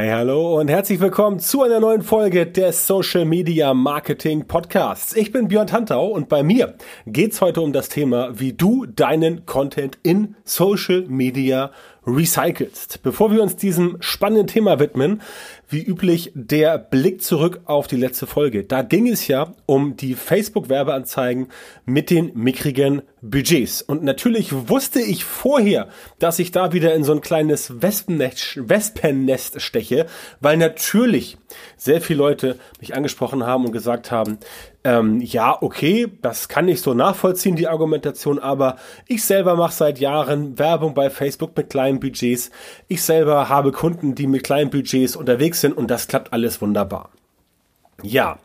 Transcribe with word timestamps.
Hey, 0.00 0.08
hallo 0.12 0.58
und 0.58 0.68
herzlich 0.68 0.98
willkommen 0.98 1.40
zu 1.40 1.62
einer 1.62 1.78
neuen 1.78 2.00
Folge 2.00 2.46
des 2.46 2.86
Social 2.86 3.26
Media 3.26 3.74
Marketing 3.74 4.46
Podcasts. 4.46 5.14
Ich 5.14 5.30
bin 5.30 5.48
Björn 5.48 5.66
Tantau 5.66 6.06
und 6.06 6.30
bei 6.30 6.42
mir 6.42 6.72
geht's 7.06 7.42
heute 7.42 7.60
um 7.60 7.74
das 7.74 7.90
Thema, 7.90 8.40
wie 8.40 8.54
du 8.54 8.86
deinen 8.86 9.44
Content 9.44 9.98
in 10.02 10.36
Social 10.42 11.04
Media 11.06 11.70
recycelst. 12.06 13.02
Bevor 13.02 13.30
wir 13.30 13.42
uns 13.42 13.56
diesem 13.56 13.96
spannenden 14.00 14.46
Thema 14.46 14.78
widmen, 14.78 15.20
wie 15.68 15.82
üblich 15.82 16.32
der 16.34 16.78
Blick 16.78 17.22
zurück 17.22 17.60
auf 17.64 17.86
die 17.86 17.96
letzte 17.96 18.26
Folge. 18.26 18.64
Da 18.64 18.82
ging 18.82 19.06
es 19.06 19.28
ja 19.28 19.52
um 19.66 19.96
die 19.96 20.14
Facebook-Werbeanzeigen 20.14 21.48
mit 21.84 22.10
den 22.10 22.32
mickrigen 22.34 23.02
Budgets. 23.22 23.82
Und 23.82 24.02
natürlich 24.02 24.68
wusste 24.68 25.00
ich 25.00 25.24
vorher, 25.24 25.88
dass 26.18 26.38
ich 26.38 26.50
da 26.50 26.72
wieder 26.72 26.94
in 26.94 27.04
so 27.04 27.12
ein 27.12 27.20
kleines 27.20 27.82
Wespennest, 27.82 28.68
Wespennest 28.68 29.60
steche, 29.60 30.06
weil 30.40 30.56
natürlich 30.56 31.36
sehr 31.76 32.00
viele 32.00 32.18
Leute 32.18 32.58
mich 32.80 32.94
angesprochen 32.94 33.44
haben 33.44 33.66
und 33.66 33.72
gesagt 33.72 34.10
haben, 34.10 34.38
ähm, 34.82 35.20
ja, 35.20 35.60
okay, 35.60 36.08
das 36.22 36.48
kann 36.48 36.68
ich 36.68 36.80
so 36.80 36.94
nachvollziehen, 36.94 37.56
die 37.56 37.68
Argumentation, 37.68 38.38
aber 38.38 38.76
ich 39.06 39.22
selber 39.24 39.54
mache 39.56 39.74
seit 39.74 39.98
Jahren 39.98 40.58
Werbung 40.58 40.94
bei 40.94 41.10
Facebook 41.10 41.56
mit 41.56 41.68
kleinen 41.68 42.00
Budgets. 42.00 42.50
Ich 42.88 43.02
selber 43.02 43.48
habe 43.48 43.72
Kunden, 43.72 44.14
die 44.14 44.26
mit 44.26 44.44
kleinen 44.44 44.70
Budgets 44.70 45.16
unterwegs 45.16 45.60
sind 45.60 45.76
und 45.76 45.90
das 45.90 46.08
klappt 46.08 46.32
alles 46.32 46.62
wunderbar. 46.62 47.10
Ja, 48.02 48.38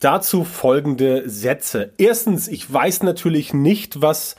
dazu 0.00 0.42
folgende 0.42 1.28
Sätze. 1.28 1.92
Erstens, 1.96 2.48
ich 2.48 2.70
weiß 2.72 3.04
natürlich 3.04 3.54
nicht, 3.54 4.02
was 4.02 4.34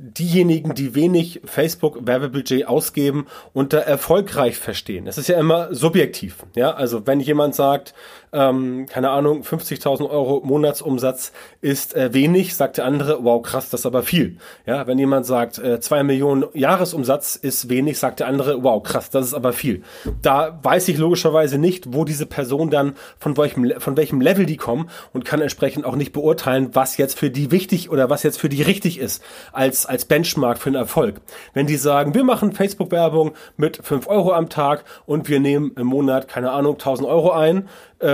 diejenigen, 0.00 0.74
die 0.74 0.94
wenig 0.94 1.40
Facebook-Werbebudget 1.44 2.68
ausgeben, 2.68 3.26
unter 3.52 3.78
erfolgreich 3.78 4.56
verstehen. 4.56 5.06
Das 5.06 5.18
ist 5.18 5.28
ja 5.28 5.38
immer 5.38 5.74
subjektiv. 5.74 6.46
Ja, 6.54 6.70
also 6.70 7.06
wenn 7.08 7.18
jemand 7.18 7.56
sagt, 7.56 7.94
ähm, 8.32 8.86
keine 8.88 9.10
Ahnung, 9.10 9.42
50.000 9.42 10.08
Euro 10.08 10.42
Monatsumsatz 10.44 11.32
ist 11.60 11.94
äh, 11.94 12.12
wenig, 12.12 12.54
sagt 12.54 12.78
der 12.78 12.84
andere, 12.84 13.24
wow, 13.24 13.42
krass, 13.42 13.70
das 13.70 13.80
ist 13.80 13.86
aber 13.86 14.02
viel. 14.02 14.38
Ja, 14.66 14.86
wenn 14.86 14.98
jemand 14.98 15.26
sagt, 15.26 15.58
äh, 15.58 15.80
2 15.80 16.02
Millionen 16.02 16.44
Jahresumsatz 16.54 17.36
ist 17.36 17.68
wenig, 17.68 17.98
sagt 17.98 18.20
der 18.20 18.28
andere, 18.28 18.62
wow, 18.62 18.82
krass, 18.82 19.10
das 19.10 19.26
ist 19.26 19.34
aber 19.34 19.52
viel. 19.52 19.82
Da 20.22 20.58
weiß 20.62 20.88
ich 20.88 20.98
logischerweise 20.98 21.58
nicht, 21.58 21.92
wo 21.92 22.04
diese 22.04 22.26
Person 22.26 22.70
dann, 22.70 22.94
von 23.18 23.36
welchem, 23.36 23.72
von 23.78 23.96
welchem 23.96 24.20
Level 24.20 24.46
die 24.46 24.56
kommen 24.56 24.90
und 25.12 25.24
kann 25.24 25.40
entsprechend 25.40 25.84
auch 25.84 25.96
nicht 25.96 26.12
beurteilen, 26.12 26.70
was 26.74 26.96
jetzt 26.96 27.18
für 27.18 27.30
die 27.30 27.50
wichtig 27.50 27.90
oder 27.90 28.10
was 28.10 28.22
jetzt 28.22 28.38
für 28.38 28.48
die 28.48 28.62
richtig 28.62 28.98
ist 28.98 29.22
als, 29.52 29.86
als 29.86 30.04
Benchmark 30.04 30.58
für 30.58 30.70
den 30.70 30.76
Erfolg. 30.76 31.20
Wenn 31.54 31.66
die 31.66 31.76
sagen, 31.76 32.14
wir 32.14 32.24
machen 32.24 32.52
Facebook-Werbung 32.52 33.32
mit 33.56 33.80
5 33.82 34.06
Euro 34.08 34.32
am 34.32 34.48
Tag 34.48 34.84
und 35.06 35.28
wir 35.28 35.40
nehmen 35.40 35.72
im 35.76 35.86
Monat, 35.86 36.28
keine 36.28 36.50
Ahnung, 36.50 36.74
1000 36.74 37.08
Euro 37.08 37.32
ein, 37.32 37.68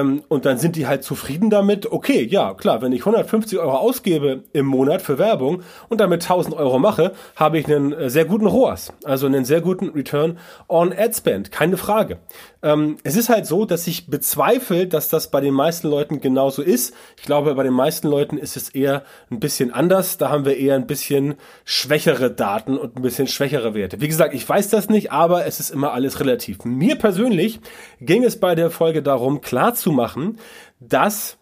ähm, 0.05 0.23
und 0.29 0.45
dann 0.45 0.59
sind 0.59 0.77
die 0.77 0.87
halt 0.87 1.05
zufrieden 1.05 1.51
damit. 1.51 1.91
Okay, 1.91 2.25
ja, 2.25 2.55
klar, 2.55 2.83
wenn 2.83 2.93
ich 2.93 3.01
150 3.01 3.59
Euro 3.59 3.77
ausgebe 3.77 4.45
im 4.53 4.67
Monat 4.67 5.03
für 5.03 5.19
Werbung 5.19 5.63
und 5.89 6.01
damit 6.01 6.23
1000 6.23 6.55
Euro 6.55 6.79
mache, 6.79 7.13
habe 7.37 7.59
ich 7.59 7.67
einen 7.67 7.93
äh, 7.93 8.11
sehr 8.11 8.25
guten 8.25 8.47
ROAS, 8.47 8.93
also 9.05 9.27
einen 9.27 9.45
sehr 9.45 9.61
guten 9.61 9.91
Return 9.91 10.39
on 10.69 10.93
Ad 10.93 11.15
Spend, 11.15 11.51
keine 11.51 11.77
Frage. 11.77 12.19
Ähm, 12.63 12.97
es 13.03 13.15
ist 13.17 13.29
halt 13.29 13.47
so, 13.47 13.67
dass 13.67 13.87
ich 13.87 14.07
bezweifle, 14.07 14.87
dass 14.87 15.11
das 15.11 15.31
bei 15.31 15.41
den 15.41 15.53
meisten 15.53 15.89
Leuten 15.89 16.21
genauso 16.21 16.63
ist. 16.63 16.95
Ich 17.19 17.25
glaube, 17.25 17.55
bei 17.55 17.63
den 17.63 17.75
meisten 17.75 18.09
Leuten 18.09 18.39
ist 18.39 18.57
es 18.57 18.71
eher 18.71 19.03
ein 19.31 19.39
bisschen 19.39 19.71
anders. 19.71 20.17
Da 20.17 20.31
haben 20.31 20.47
wir 20.47 20.57
eher 20.57 20.75
ein 20.75 20.87
bisschen 20.87 21.35
schwächere 21.65 22.31
Daten 22.31 22.79
und 22.79 22.97
ein 22.97 23.03
bisschen 23.03 23.27
schwächere 23.27 23.75
Werte. 23.75 24.01
Wie 24.01 24.09
gesagt, 24.09 24.35
ich 24.35 24.49
weiß 24.49 24.71
das 24.71 24.89
nicht, 24.89 25.13
aber 25.13 25.45
es 25.47 25.61
ist 25.61 25.71
immer 25.71 25.93
alles 25.93 26.21
relativ. 26.21 26.65
Mir 26.65 26.97
persönlich 26.97 27.61
ging 28.01 28.25
es 28.25 28.41
bei 28.41 28.55
der 28.55 28.71
Folge 28.71 29.03
darum, 29.03 29.43
klar 29.43 29.75
zu 29.75 29.93
machen, 29.95 30.39
dass 30.81 31.39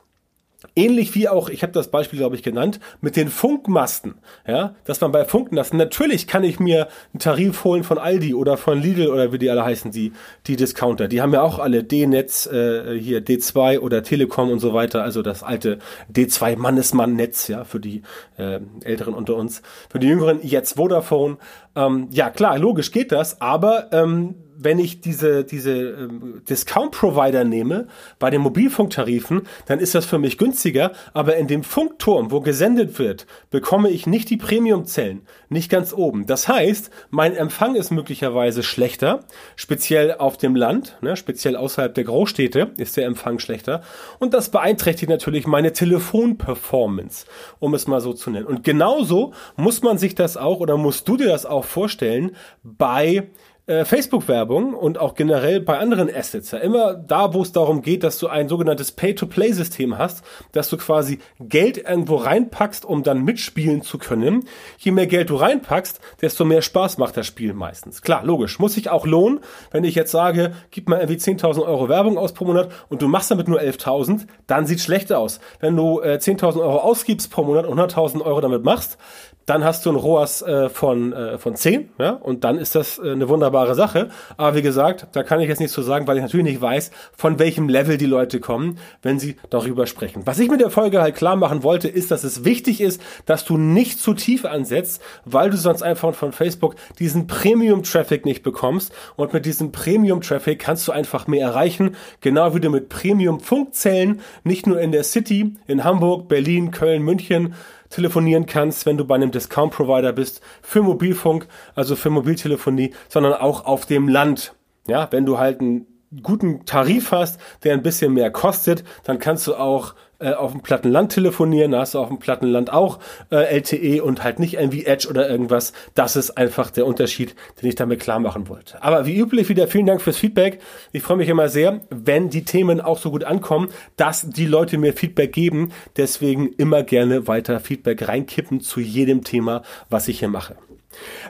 Ähnlich 0.77 1.15
wie 1.15 1.29
auch, 1.29 1.49
ich 1.49 1.63
habe 1.63 1.73
das 1.73 1.89
Beispiel, 1.89 2.19
glaube 2.19 2.37
ich, 2.37 2.43
genannt, 2.43 2.81
mit 3.01 3.17
den 3.17 3.29
Funkmasten. 3.29 4.15
Ja, 4.47 4.75
dass 4.85 5.01
man 5.01 5.13
bei 5.13 5.25
Funkmasten, 5.25 5.79
natürlich 5.79 6.27
kann 6.27 6.45
ich 6.45 6.61
mir 6.61 6.89
einen 7.13 7.19
Tarif 7.19 7.65
holen 7.65 7.85
von 7.85 7.99
Aldi 7.99 8.35
oder 8.35 8.57
von 8.57 8.81
Lidl 8.81 9.09
oder 9.09 9.33
wie 9.33 9.39
die 9.39 9.51
alle 9.51 9.65
heißen, 9.65 9.91
die, 9.91 10.13
die 10.47 10.57
Discounter. 10.57 11.09
Die 11.09 11.21
haben 11.21 11.33
ja 11.33 11.43
auch 11.43 11.59
alle 11.59 11.85
D-Netz, 11.85 12.47
äh, 12.47 12.99
hier 12.99 13.25
D2 13.25 13.81
oder 13.81 14.03
Telekom 14.03 14.51
und 14.51 14.61
so 14.61 14.73
weiter, 14.73 15.03
also 15.03 15.23
das 15.23 15.43
alte 15.43 15.79
D2 16.13 16.57
Mannesmann-Netz, 16.57 17.49
ja, 17.49 17.65
für 17.65 17.81
die 17.81 18.03
äh, 18.39 18.61
Älteren 18.83 19.15
unter 19.15 19.37
uns. 19.37 19.63
Für 19.91 19.99
die 19.99 20.07
Jüngeren 20.07 20.41
jetzt 20.43 20.77
Vodafone. 20.77 21.39
Ähm, 21.75 22.09
ja, 22.11 22.31
klar, 22.31 22.59
logisch 22.59 22.93
geht 22.93 23.13
das, 23.13 23.41
aber 23.41 23.93
ähm, 23.93 24.37
wenn 24.65 24.79
ich 24.79 25.01
diese, 25.01 25.45
diese 25.45 25.73
ähm, 25.73 26.43
Discount-Provider 26.49 27.45
nehme 27.45 27.87
bei 28.19 28.31
den 28.31 28.41
Mobilfunktarifen, 28.41 29.43
dann 29.67 29.79
ist 29.79 29.95
das 29.95 30.05
für 30.05 30.19
mich 30.19 30.39
günstiger, 30.39 30.93
aber 31.13 31.37
in 31.37 31.47
dem 31.47 31.63
Funkturm, 31.63 32.31
wo 32.31 32.41
gesendet 32.41 32.99
wird, 32.99 33.27
bekomme 33.51 33.91
ich 33.91 34.07
nicht 34.07 34.31
die 34.31 34.37
Premium-Zellen, 34.37 35.23
nicht 35.49 35.71
ganz 35.71 35.93
oben. 35.93 36.27
Das 36.27 36.49
heißt, 36.49 36.91
mein 37.11 37.35
Empfang 37.35 37.75
ist 37.75 37.91
möglicherweise 37.91 38.63
schlechter, 38.63 39.25
speziell 39.57 40.15
auf 40.15 40.37
dem 40.37 40.57
Land, 40.57 40.97
ne, 41.01 41.17
speziell 41.17 41.57
außerhalb 41.57 41.95
der 41.95 42.05
Großstädte 42.05 42.73
ist 42.77 42.97
der 42.97 43.07
Empfang 43.07 43.39
schlechter 43.39 43.83
und 44.19 44.35
das 44.35 44.51
beeinträchtigt 44.51 45.11
natürlich 45.11 45.47
meine 45.47 45.73
Telefon-Performance, 45.73 47.27
um 47.59 47.75
es 47.75 47.87
mal 47.87 48.01
so 48.01 48.13
zu 48.13 48.31
nennen. 48.31 48.47
Und 48.47 48.65
genauso 48.65 49.33
muss 49.57 49.83
man 49.83 49.99
sich 49.99 50.15
das 50.15 50.37
auch 50.37 50.61
oder 50.61 50.77
musst 50.77 51.09
du 51.09 51.17
dir 51.17 51.27
das 51.27 51.47
auch 51.47 51.65
vorstellen 51.65 52.37
bei 52.63 53.29
äh, 53.67 53.85
Facebook-Werbung 53.85 54.75
und 54.75 54.99
auch 54.99 55.15
generell 55.15 55.61
bei 55.61 55.79
anderen 55.79 56.13
Assets. 56.13 56.51
Ja, 56.51 56.59
immer 56.59 56.95
da, 56.95 57.33
wo 57.33 57.43
es 57.43 57.53
darum 57.53 57.83
geht, 57.83 58.03
dass 58.03 58.19
du 58.19 58.27
ein 58.27 58.49
sogenanntes 58.49 58.93
Pay-to-Play-System 58.93 59.99
hast, 59.99 60.25
dass 60.51 60.69
du 60.69 60.77
quasi 60.77 61.21
Geld 61.39 61.79
irgendwo 61.79 62.17
reinpackst, 62.17 62.85
um 62.85 63.05
dann 63.05 63.23
mitspielen 63.23 63.83
zu 63.83 63.99
können. 63.99 64.49
Je 64.79 64.91
mehr 64.91 65.07
Geld 65.07 65.31
du 65.31 65.37
reinpackst, 65.37 66.01
desto 66.21 66.45
mehr 66.45 66.61
Spaß 66.61 66.99
macht 66.99 67.17
das 67.17 67.27
Spiel 67.27 67.55
meistens. 67.55 68.03
Klar, 68.03 68.25
logisch. 68.25 68.59
Muss 68.59 68.75
sich 68.75 68.91
auch 68.91 69.07
lohnen, 69.07 69.41
wenn 69.71 69.85
ich 69.85 69.95
jetzt 69.95 70.11
sage, 70.11 70.53
gib 70.73 70.89
mal 70.89 70.99
irgendwie 70.99 71.21
10.000 71.21 71.65
Euro 71.65 71.89
Werbung 71.89 72.19
aus 72.19 72.33
pro 72.35 72.45
Monat 72.45 72.71
und 72.89 73.01
du 73.01 73.07
machst 73.07 73.31
damit 73.31 73.47
nur 73.47 73.61
11.000, 73.61 74.27
dann 74.49 74.67
sieht 74.67 74.81
schlecht 74.81 75.13
aus. 75.13 75.39
Wenn 75.61 75.77
du 75.77 76.01
äh, 76.01 76.19
10.000 76.21 76.61
Euro 76.61 76.79
ausgibst 76.79 77.31
pro 77.31 77.45
Monat 77.45 77.67
und 77.67 77.79
100.000 77.79 78.23
Euro 78.23 78.41
damit 78.41 78.65
machst, 78.65 78.99
dann 79.47 79.65
hast 79.65 79.85
du 79.87 79.91
ein 79.91 79.97
ROAS 79.97 80.43
äh, 80.43 80.69
von, 80.69 81.13
äh, 81.13 81.39
von 81.39 81.57
10, 81.57 81.91
ja, 81.99 82.11
und 82.11 82.45
dann 82.45 82.59
ist 82.59 82.75
das 82.75 82.99
äh, 82.99 83.13
eine 83.13 83.29
wunderbare 83.29 83.75
Sache. 83.75 84.11
Aber 84.37 84.57
wie 84.57 84.63
gesagt, 84.63 85.09
da 85.13 85.23
kann 85.23 85.41
ich 85.41 85.49
jetzt 85.49 85.59
nichts 85.59 85.75
zu 85.75 85.83
sagen, 85.83 86.07
weil 86.07 86.17
ich 86.17 86.23
natürlich 86.23 86.47
nicht 86.47 86.61
weiß, 86.61 86.91
von 87.17 87.39
welchem 87.39 87.69
Level 87.69 87.97
die 87.97 88.07
Leute 88.07 88.41
kommen, 88.41 88.79
wenn 89.03 89.19
sie 89.19 89.37
darüber 89.51 89.87
sprechen. 89.87 90.23
Was 90.25 90.39
ich 90.39 90.51
mit 90.51 90.61
der 90.61 90.71
Folge 90.71 91.01
halt 91.01 91.17
klar 91.17 91.37
machen 91.37 91.63
wollte, 91.63 91.89
ist, 91.89 92.11
dass 92.11 92.25
es 92.25 92.45
wichtig 92.45 92.81
ist, 92.81 93.01
dass 93.27 93.45
du 93.45 93.57
nicht 93.57 93.99
zu 93.99 94.15
tief 94.15 94.45
ansetzt, 94.45 95.03
weil 95.25 95.51
du 95.51 95.57
sonst 95.57 95.83
einfach 95.83 96.15
von 96.15 96.33
Facebook 96.33 96.77
diesen 96.99 97.27
Premium-Traffic 97.27 98.25
nicht 98.25 98.43
bekommst. 98.43 98.93
Und 99.17 99.33
mit 99.33 99.47
diesem 99.47 99.73
Premium-Traffic 99.73 100.59
kannst 100.59 100.87
du 100.87 100.93
einfach 100.93 101.27
mehr 101.27 101.47
erreichen, 101.47 101.97
genau 102.21 102.55
wie 102.55 102.61
du 102.61 102.71
mit 102.71 102.89
Premium-Funkzellen 102.89 104.21
nicht 104.45 104.67
nur 104.67 104.81
in 104.81 104.93
der 104.93 105.05
City, 105.05 105.55
in 105.67 105.85
Hamburg, 105.85 106.29
Berlin, 106.29 106.71
Köln, 106.71 107.03
München, 107.03 107.55
telefonieren 107.93 108.47
kannst, 108.47 108.87
wenn 108.87 108.97
du 108.97 109.05
bei 109.05 109.15
einem 109.15 109.31
Discount-Provider 109.31 110.13
bist, 110.13 110.41
für 110.63 110.83
Mobilfunk, 110.83 111.47
also 111.75 111.95
für 111.95 112.11
Mobiltelefonie, 112.11 112.95
sondern 113.09 113.35
auch 113.35 113.65
auf 113.67 113.87
dem 113.87 114.09
Land. 114.09 114.55
Ja, 114.89 115.07
wenn 115.11 115.27
du 115.27 115.39
halt 115.39 115.61
einen 115.61 115.87
guten 116.23 116.65
Tarif 116.65 117.13
hast, 117.13 117.41
der 117.65 117.75
ein 117.75 117.83
bisschen 117.83 118.13
mehr 118.13 118.31
kostet, 118.31 118.85
dann 119.05 119.19
kannst 119.19 119.47
du 119.47 119.55
auch 119.55 119.95
äh, 120.23 120.35
auf 120.35 120.53
dem 120.53 120.63
Plattenland 120.63 121.13
telefonieren, 121.13 121.73
da 121.73 121.81
hast 121.81 121.95
du 121.95 121.99
auf 121.99 122.09
dem 122.09 122.19
Plattenland 122.19 122.73
auch 122.73 122.99
äh, 123.31 123.59
LTE 123.59 124.03
und 124.03 124.23
halt 124.23 124.39
nicht 124.39 124.55
irgendwie 124.55 124.87
Edge 124.87 125.09
oder 125.09 125.29
irgendwas. 125.29 125.73
Das 125.95 126.17
ist 126.17 126.33
einfach 126.33 126.71
der 126.71 126.87
Unterschied, 126.87 127.35
den 127.61 127.69
ich 127.69 127.75
damit 127.75 128.01
klar 128.01 128.21
machen 128.21 128.49
wollte. 128.49 128.83
Aber 128.83 129.07
wie 129.07 129.19
üblich 129.19 129.49
wieder 129.49 129.69
vielen 129.69 129.87
Dank 129.87 130.01
fürs 130.01 130.17
Feedback. 130.17 130.61
Ich 130.93 131.03
freue 131.03 131.17
mich 131.17 131.29
immer 131.29 131.49
sehr, 131.49 131.81
wenn 131.91 132.31
die 132.31 132.45
Themen 132.45 132.81
auch 132.81 132.99
so 132.99 133.11
gut 133.11 133.25
ankommen, 133.25 133.69
dass 133.97 134.29
die 134.29 134.47
Leute 134.47 134.79
mir 134.79 134.93
Feedback 134.93 135.33
geben. 135.33 135.73
Deswegen 135.97 136.53
immer 136.53 136.83
gerne 136.83 137.27
weiter 137.27 137.61
Feedback 137.61 138.09
reinkippen 138.09 138.61
zu 138.61 138.81
jedem 138.81 139.25
Thema, 139.25 139.63
was 139.89 140.09
ich 140.09 140.21
hier 140.21 140.29
mache. 140.29 140.57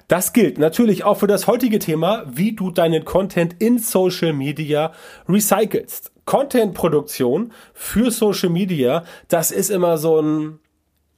Das 0.09 0.33
gilt 0.33 0.59
natürlich 0.59 1.05
auch 1.05 1.19
für 1.19 1.27
das 1.27 1.47
heutige 1.47 1.79
Thema, 1.79 2.25
wie 2.29 2.53
du 2.53 2.71
deinen 2.71 3.05
Content 3.05 3.57
in 3.59 3.79
Social 3.79 4.33
Media 4.33 4.93
recycelst. 5.29 6.12
Content-Produktion 6.25 7.53
für 7.75 8.11
Social 8.11 8.51
Media, 8.51 9.05
das 9.29 9.51
ist 9.51 9.71
immer 9.71 9.99
so 9.99 10.21
ein, 10.21 10.59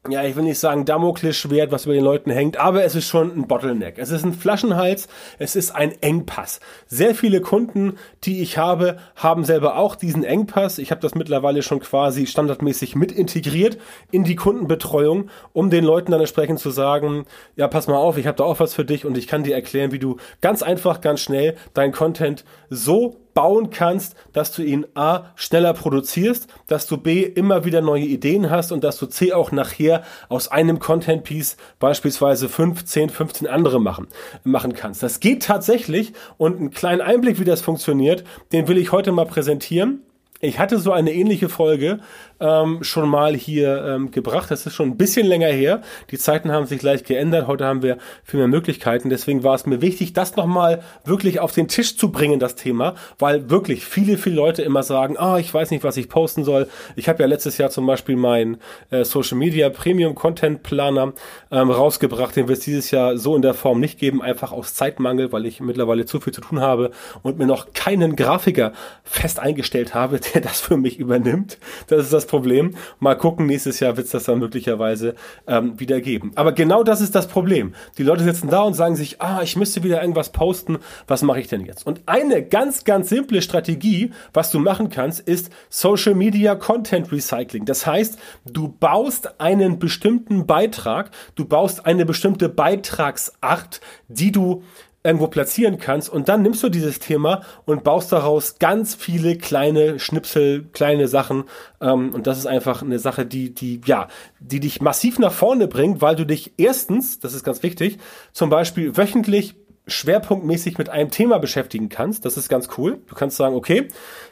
ja, 0.08 0.22
ich 0.22 0.36
will 0.36 0.42
nicht 0.42 0.58
sagen 0.58 0.84
Damoklesschwert, 0.84 1.72
was 1.72 1.86
über 1.86 1.94
den 1.94 2.04
Leuten 2.04 2.30
hängt, 2.30 2.58
aber 2.58 2.84
es 2.84 2.94
ist 2.94 3.08
schon 3.08 3.34
ein 3.34 3.48
Bottleneck. 3.48 3.98
Es 3.98 4.10
ist 4.10 4.24
ein 4.24 4.34
Flaschenhals, 4.34 5.08
es 5.38 5.56
ist 5.56 5.74
ein 5.74 5.92
Engpass. 6.02 6.60
Sehr 6.86 7.14
viele 7.14 7.40
Kunden, 7.40 7.96
die 8.24 8.42
ich 8.42 8.58
habe, 8.58 8.98
haben 9.16 9.44
selber 9.44 9.78
auch 9.78 9.96
diesen 9.96 10.22
Engpass. 10.22 10.78
Ich 10.78 10.90
habe 10.90 11.00
das 11.00 11.14
mittlerweile 11.14 11.62
schon 11.62 11.80
quasi 11.80 12.26
standardmäßig 12.26 12.96
mit 12.96 13.12
integriert 13.12 13.78
in 14.10 14.24
die 14.24 14.36
Kundenbetreuung, 14.36 15.30
um 15.54 15.70
den 15.70 15.84
Leuten 15.84 16.12
dann 16.12 16.20
entsprechend 16.20 16.60
zu 16.60 16.70
sagen, 16.70 17.24
ja, 17.56 17.66
pass 17.66 17.88
mal 17.88 17.96
auf, 17.96 18.18
ich 18.18 18.26
habe 18.26 18.36
da 18.36 18.44
auch 18.44 18.60
was 18.60 18.74
für 18.74 18.84
dich 18.84 19.06
und 19.06 19.16
ich 19.16 19.26
kann 19.26 19.42
dir 19.42 19.54
erklären, 19.54 19.92
wie 19.92 19.98
du 19.98 20.16
ganz 20.42 20.62
einfach, 20.62 21.00
ganz 21.00 21.20
schnell 21.20 21.56
dein 21.72 21.92
Content 21.92 22.44
so 22.68 23.23
bauen 23.34 23.70
kannst, 23.70 24.14
dass 24.32 24.52
du 24.52 24.62
ihn 24.62 24.86
A 24.94 25.32
schneller 25.34 25.74
produzierst, 25.74 26.46
dass 26.68 26.86
du 26.86 26.96
B 26.96 27.22
immer 27.22 27.64
wieder 27.64 27.80
neue 27.80 28.04
Ideen 28.04 28.50
hast 28.50 28.72
und 28.72 28.82
dass 28.84 28.96
du 28.98 29.06
C 29.06 29.32
auch 29.32 29.52
nachher 29.52 30.02
aus 30.28 30.48
einem 30.48 30.78
Content 30.78 31.24
Piece 31.24 31.56
beispielsweise 31.80 32.48
5, 32.48 32.84
10, 32.84 33.10
15 33.10 33.48
andere 33.48 33.80
machen, 33.80 34.06
machen 34.44 34.74
kannst. 34.74 35.02
Das 35.02 35.20
geht 35.20 35.42
tatsächlich 35.42 36.12
und 36.38 36.58
einen 36.58 36.70
kleinen 36.70 37.00
Einblick, 37.00 37.40
wie 37.40 37.44
das 37.44 37.60
funktioniert, 37.60 38.24
den 38.52 38.68
will 38.68 38.78
ich 38.78 38.92
heute 38.92 39.12
mal 39.12 39.26
präsentieren. 39.26 40.02
Ich 40.40 40.58
hatte 40.58 40.78
so 40.78 40.92
eine 40.92 41.12
ähnliche 41.12 41.48
Folge 41.48 42.00
ähm, 42.40 42.82
schon 42.82 43.08
mal 43.08 43.34
hier 43.34 43.84
ähm, 43.84 44.10
gebracht. 44.10 44.50
Das 44.50 44.66
ist 44.66 44.74
schon 44.74 44.90
ein 44.90 44.96
bisschen 44.96 45.26
länger 45.26 45.48
her. 45.48 45.82
Die 46.10 46.18
Zeiten 46.18 46.52
haben 46.52 46.66
sich 46.66 46.82
leicht 46.82 47.06
geändert. 47.06 47.46
Heute 47.46 47.64
haben 47.64 47.82
wir 47.82 47.98
viel 48.24 48.38
mehr 48.38 48.48
Möglichkeiten. 48.48 49.10
Deswegen 49.10 49.44
war 49.44 49.54
es 49.54 49.66
mir 49.66 49.80
wichtig, 49.80 50.12
das 50.12 50.36
nochmal 50.36 50.82
wirklich 51.04 51.40
auf 51.40 51.52
den 51.52 51.68
Tisch 51.68 51.96
zu 51.96 52.10
bringen, 52.10 52.40
das 52.40 52.56
Thema, 52.56 52.94
weil 53.18 53.50
wirklich 53.50 53.84
viele, 53.84 54.18
viele 54.18 54.36
Leute 54.36 54.62
immer 54.62 54.82
sagen, 54.82 55.16
ah, 55.18 55.38
ich 55.38 55.52
weiß 55.52 55.70
nicht, 55.70 55.84
was 55.84 55.96
ich 55.96 56.08
posten 56.08 56.44
soll. 56.44 56.68
Ich 56.96 57.08
habe 57.08 57.22
ja 57.22 57.28
letztes 57.28 57.58
Jahr 57.58 57.70
zum 57.70 57.86
Beispiel 57.86 58.16
meinen 58.16 58.58
äh, 58.90 59.04
Social 59.04 59.38
Media 59.38 59.70
Premium 59.70 60.14
Content 60.14 60.62
Planer 60.62 61.12
ähm, 61.50 61.70
rausgebracht. 61.70 62.36
Den 62.36 62.48
wird 62.48 62.58
es 62.58 62.64
dieses 62.64 62.90
Jahr 62.90 63.16
so 63.16 63.36
in 63.36 63.42
der 63.42 63.54
Form 63.54 63.80
nicht 63.80 63.98
geben, 63.98 64.22
einfach 64.22 64.52
aus 64.52 64.74
Zeitmangel, 64.74 65.32
weil 65.32 65.46
ich 65.46 65.60
mittlerweile 65.60 66.06
zu 66.06 66.20
viel 66.20 66.32
zu 66.32 66.40
tun 66.40 66.60
habe 66.60 66.90
und 67.22 67.38
mir 67.38 67.46
noch 67.46 67.72
keinen 67.72 68.16
Grafiker 68.16 68.72
fest 69.02 69.38
eingestellt 69.38 69.94
habe, 69.94 70.20
der 70.34 70.40
das 70.40 70.60
für 70.60 70.76
mich 70.76 70.98
übernimmt. 70.98 71.58
Das 71.88 72.02
ist 72.02 72.12
das 72.12 72.23
das 72.24 72.30
Problem. 72.30 72.74
Mal 72.98 73.16
gucken, 73.16 73.46
nächstes 73.46 73.80
Jahr 73.80 73.96
wird 73.96 74.06
es 74.06 74.12
das 74.12 74.24
dann 74.24 74.38
möglicherweise 74.38 75.14
ähm, 75.46 75.78
wieder 75.78 76.00
geben. 76.00 76.32
Aber 76.34 76.52
genau 76.52 76.82
das 76.82 77.00
ist 77.00 77.14
das 77.14 77.28
Problem. 77.28 77.74
Die 77.98 78.02
Leute 78.02 78.24
sitzen 78.24 78.48
da 78.48 78.62
und 78.62 78.74
sagen 78.74 78.96
sich, 78.96 79.20
ah, 79.20 79.42
ich 79.42 79.56
müsste 79.56 79.82
wieder 79.82 80.00
irgendwas 80.00 80.32
posten. 80.32 80.78
Was 81.06 81.22
mache 81.22 81.40
ich 81.40 81.48
denn 81.48 81.64
jetzt? 81.64 81.86
Und 81.86 82.02
eine 82.06 82.42
ganz, 82.42 82.84
ganz 82.84 83.08
simple 83.08 83.42
Strategie, 83.42 84.10
was 84.32 84.50
du 84.50 84.58
machen 84.58 84.88
kannst, 84.88 85.20
ist 85.20 85.50
Social 85.68 86.14
Media 86.14 86.54
Content 86.54 87.12
Recycling. 87.12 87.64
Das 87.64 87.86
heißt, 87.86 88.18
du 88.46 88.68
baust 88.68 89.40
einen 89.40 89.78
bestimmten 89.78 90.46
Beitrag, 90.46 91.10
du 91.34 91.44
baust 91.44 91.86
eine 91.86 92.06
bestimmte 92.06 92.48
Beitragsart, 92.48 93.80
die 94.08 94.32
du 94.32 94.62
irgendwo 95.04 95.28
platzieren 95.28 95.78
kannst 95.78 96.08
und 96.08 96.28
dann 96.30 96.42
nimmst 96.42 96.62
du 96.62 96.70
dieses 96.70 96.98
Thema 96.98 97.42
und 97.66 97.84
baust 97.84 98.10
daraus 98.10 98.58
ganz 98.58 98.94
viele 98.94 99.36
kleine 99.36 99.98
Schnipsel, 99.98 100.64
kleine 100.72 101.08
Sachen 101.08 101.44
ähm, 101.80 102.14
und 102.14 102.26
das 102.26 102.38
ist 102.38 102.46
einfach 102.46 102.82
eine 102.82 102.98
Sache, 102.98 103.26
die, 103.26 103.54
die, 103.54 103.82
ja, 103.84 104.08
die 104.40 104.60
dich 104.60 104.80
massiv 104.80 105.18
nach 105.18 105.32
vorne 105.32 105.68
bringt, 105.68 106.00
weil 106.00 106.16
du 106.16 106.24
dich 106.24 106.54
erstens, 106.56 107.20
das 107.20 107.34
ist 107.34 107.44
ganz 107.44 107.62
wichtig, 107.62 107.98
zum 108.32 108.48
Beispiel 108.48 108.96
wöchentlich 108.96 109.56
schwerpunktmäßig 109.86 110.78
mit 110.78 110.88
einem 110.88 111.10
Thema 111.10 111.38
beschäftigen 111.38 111.90
kannst. 111.90 112.24
Das 112.24 112.38
ist 112.38 112.48
ganz 112.48 112.70
cool. 112.78 113.02
Du 113.06 113.14
kannst 113.14 113.36
sagen, 113.36 113.54
okay, 113.54 113.88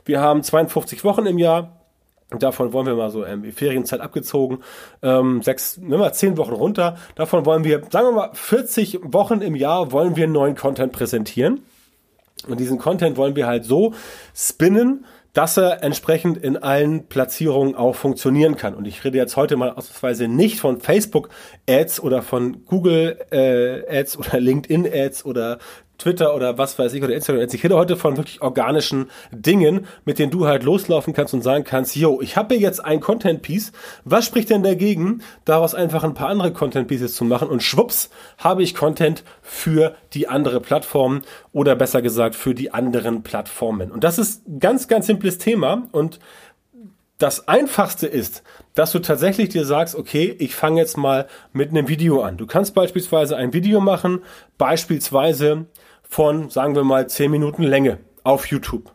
wir 0.07 0.21
haben 0.21 0.43
52 0.43 1.05
Wochen 1.05 1.27
im 1.27 1.37
Jahr, 1.37 1.82
Davon 2.39 2.73
wollen 2.73 2.87
wir 2.87 2.95
mal 2.95 3.11
so 3.11 3.25
ähm, 3.25 3.45
Ferienzeit 3.53 4.01
abgezogen, 4.01 4.59
ähm, 5.03 5.43
sechs, 5.43 5.77
nehmen 5.79 6.01
wir 6.01 6.13
zehn 6.13 6.37
Wochen 6.37 6.53
runter. 6.55 6.97
Davon 7.15 7.47
wollen 7.47 7.65
wir, 7.65 7.83
sagen 7.91 8.09
wir 8.09 8.13
mal, 8.13 8.31
40 8.33 9.01
Wochen 9.03 9.41
im 9.41 9.55
Jahr 9.55 9.93
wollen 9.93 10.17
wir 10.17 10.27
neuen 10.27 10.55
Content 10.55 10.93
präsentieren. 10.93 11.63
Und 12.49 12.59
diesen 12.59 12.79
Content 12.79 13.17
wollen 13.17 13.37
wir 13.37 13.47
halt 13.47 13.65
so 13.65 13.95
spinnen, 14.35 15.05
dass 15.33 15.57
er 15.57 15.83
entsprechend 15.83 16.37
in 16.37 16.57
allen 16.59 17.07
Platzierungen 17.07 17.75
auch 17.75 17.95
funktionieren 17.95 18.57
kann. 18.57 18.75
Und 18.75 18.87
ich 18.87 19.03
rede 19.05 19.17
jetzt 19.17 19.37
heute 19.37 19.57
mal 19.57 19.71
ausnahmsweise 19.71 20.29
nicht 20.29 20.61
von 20.61 20.81
Facebook 20.81 21.31
Ads 21.69 22.01
oder 22.01 22.23
von 22.23 22.67
Google 22.67 23.19
äh, 23.31 23.99
Ads 24.01 24.19
oder 24.19 24.41
LinkedIn 24.41 24.87
Ads 24.93 25.25
oder 25.25 25.59
Twitter 25.99 26.35
oder 26.35 26.59
was 26.59 26.79
weiß 26.79 26.93
ich 26.95 27.03
oder 27.03 27.15
Instagram. 27.15 27.47
Ich 27.53 27.63
rede 27.63 27.77
heute 27.77 27.97
von 27.97 28.17
wirklich 28.17 28.43
organischen 28.43 29.11
Dingen, 29.31 29.87
mit 30.05 30.19
denen 30.19 30.31
du 30.31 30.47
halt 30.47 30.63
loslaufen 30.63 31.13
kannst 31.13 31.35
und 31.35 31.43
sagen 31.43 31.65
kannst, 31.65 31.95
yo, 31.95 32.21
ich 32.21 32.37
habe 32.37 32.55
hier 32.55 32.63
jetzt 32.63 32.85
ein 32.85 33.01
Content 33.01 33.43
Piece. 33.43 33.73
Was 34.05 34.27
spricht 34.27 34.51
denn 34.51 34.63
dagegen, 34.63 35.23
daraus 35.45 35.75
einfach 35.75 36.05
ein 36.05 36.15
paar 36.15 36.29
andere 36.29 36.53
Content 36.53 36.89
Pieces 36.89 37.15
zu 37.15 37.25
machen 37.25 37.49
und 37.49 37.63
schwupps 37.63 38.11
habe 38.39 38.63
ich 38.63 38.75
Content 38.75 39.23
für 39.43 39.95
die 40.15 40.29
andere 40.29 40.61
Plattform 40.61 41.23
oder 41.53 41.77
besser 41.77 42.03
gesagt 42.03 42.35
für 42.35 42.55
die 42.55 42.73
anderen 42.73 43.23
Plattformen. 43.23 43.93
Und 43.93 44.05
das 44.05 44.19
ist 44.19 44.49
ein 44.49 44.59
ganz, 44.59 44.89
ganz 44.89 45.07
simples 45.07 45.39
Thema 45.39 45.89
und 45.93 46.19
das 47.19 47.47
einfachste 47.47 48.09
ist, 48.09 48.43
dass 48.75 48.93
du 48.93 48.99
tatsächlich 49.01 49.51
dir 49.51 49.65
sagst, 49.65 49.95
okay, 49.95 50.35
ich 50.39 50.55
fange 50.55 50.81
jetzt 50.81 50.97
mal 50.97 51.27
mit 51.53 51.71
einem 51.71 51.89
Video 51.89 52.23
an. 52.23 52.37
Du 52.37 52.47
kannst 52.47 52.75
beispielsweise 52.75 53.37
ein 53.37 53.53
Video 53.53 53.81
machen, 53.81 54.23
beispielsweise 54.59 55.67
von, 56.03 56.51
sagen 56.51 56.75
wir 56.75 56.85
mal, 56.85 57.07
10 57.09 57.31
Minuten 57.31 57.63
Länge 57.63 57.99
auf 58.23 58.47
YouTube. 58.47 58.93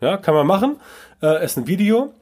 Ja, 0.00 0.16
kann 0.16 0.34
man 0.34 0.46
machen. 0.46 0.80
Äh, 1.22 1.44
ist 1.44 1.56
ein 1.56 1.66
Video. 1.66 2.12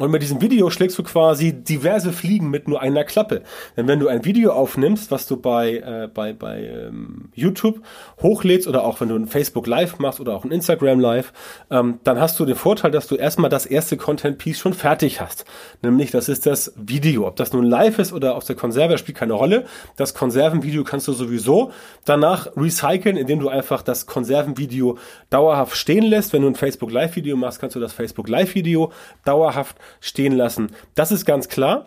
Und 0.00 0.10
mit 0.10 0.22
diesem 0.22 0.40
Video 0.40 0.70
schlägst 0.70 0.98
du 0.98 1.02
quasi 1.02 1.52
diverse 1.52 2.10
Fliegen 2.10 2.48
mit 2.48 2.66
nur 2.68 2.80
einer 2.80 3.04
Klappe. 3.04 3.42
Denn 3.76 3.86
wenn 3.86 4.00
du 4.00 4.08
ein 4.08 4.24
Video 4.24 4.50
aufnimmst, 4.52 5.10
was 5.10 5.26
du 5.26 5.36
bei, 5.36 5.76
äh, 5.76 6.08
bei, 6.08 6.32
bei 6.32 6.62
ähm, 6.64 7.28
YouTube 7.34 7.82
hochlädst 8.22 8.66
oder 8.66 8.84
auch 8.84 9.02
wenn 9.02 9.10
du 9.10 9.16
ein 9.16 9.26
Facebook 9.26 9.66
Live 9.66 9.98
machst 9.98 10.18
oder 10.18 10.34
auch 10.34 10.42
ein 10.42 10.52
Instagram 10.52 11.00
Live, 11.00 11.34
ähm, 11.70 12.00
dann 12.02 12.18
hast 12.18 12.40
du 12.40 12.46
den 12.46 12.54
Vorteil, 12.56 12.90
dass 12.90 13.08
du 13.08 13.16
erstmal 13.16 13.50
das 13.50 13.66
erste 13.66 13.98
Content 13.98 14.38
Piece 14.38 14.58
schon 14.58 14.72
fertig 14.72 15.20
hast. 15.20 15.44
Nämlich, 15.82 16.10
das 16.10 16.30
ist 16.30 16.46
das 16.46 16.72
Video. 16.78 17.26
Ob 17.26 17.36
das 17.36 17.52
nun 17.52 17.66
live 17.66 17.98
ist 17.98 18.14
oder 18.14 18.36
auf 18.36 18.44
der 18.44 18.56
Konserve, 18.56 18.96
spielt 18.96 19.18
keine 19.18 19.34
Rolle. 19.34 19.66
Das 19.96 20.14
Konservenvideo 20.14 20.82
kannst 20.82 21.08
du 21.08 21.12
sowieso 21.12 21.72
danach 22.06 22.48
recyceln, 22.56 23.18
indem 23.18 23.40
du 23.40 23.50
einfach 23.50 23.82
das 23.82 24.06
Konservenvideo 24.06 24.96
dauerhaft 25.28 25.76
stehen 25.76 26.04
lässt. 26.04 26.32
Wenn 26.32 26.40
du 26.40 26.48
ein 26.48 26.54
Facebook 26.54 26.90
Live 26.90 27.16
Video 27.16 27.36
machst, 27.36 27.60
kannst 27.60 27.76
du 27.76 27.80
das 27.80 27.92
Facebook 27.92 28.30
Live 28.30 28.54
Video 28.54 28.92
dauerhaft 29.26 29.76
stehen 30.00 30.32
lassen. 30.32 30.72
Das 30.94 31.12
ist 31.12 31.24
ganz 31.24 31.48
klar. 31.48 31.86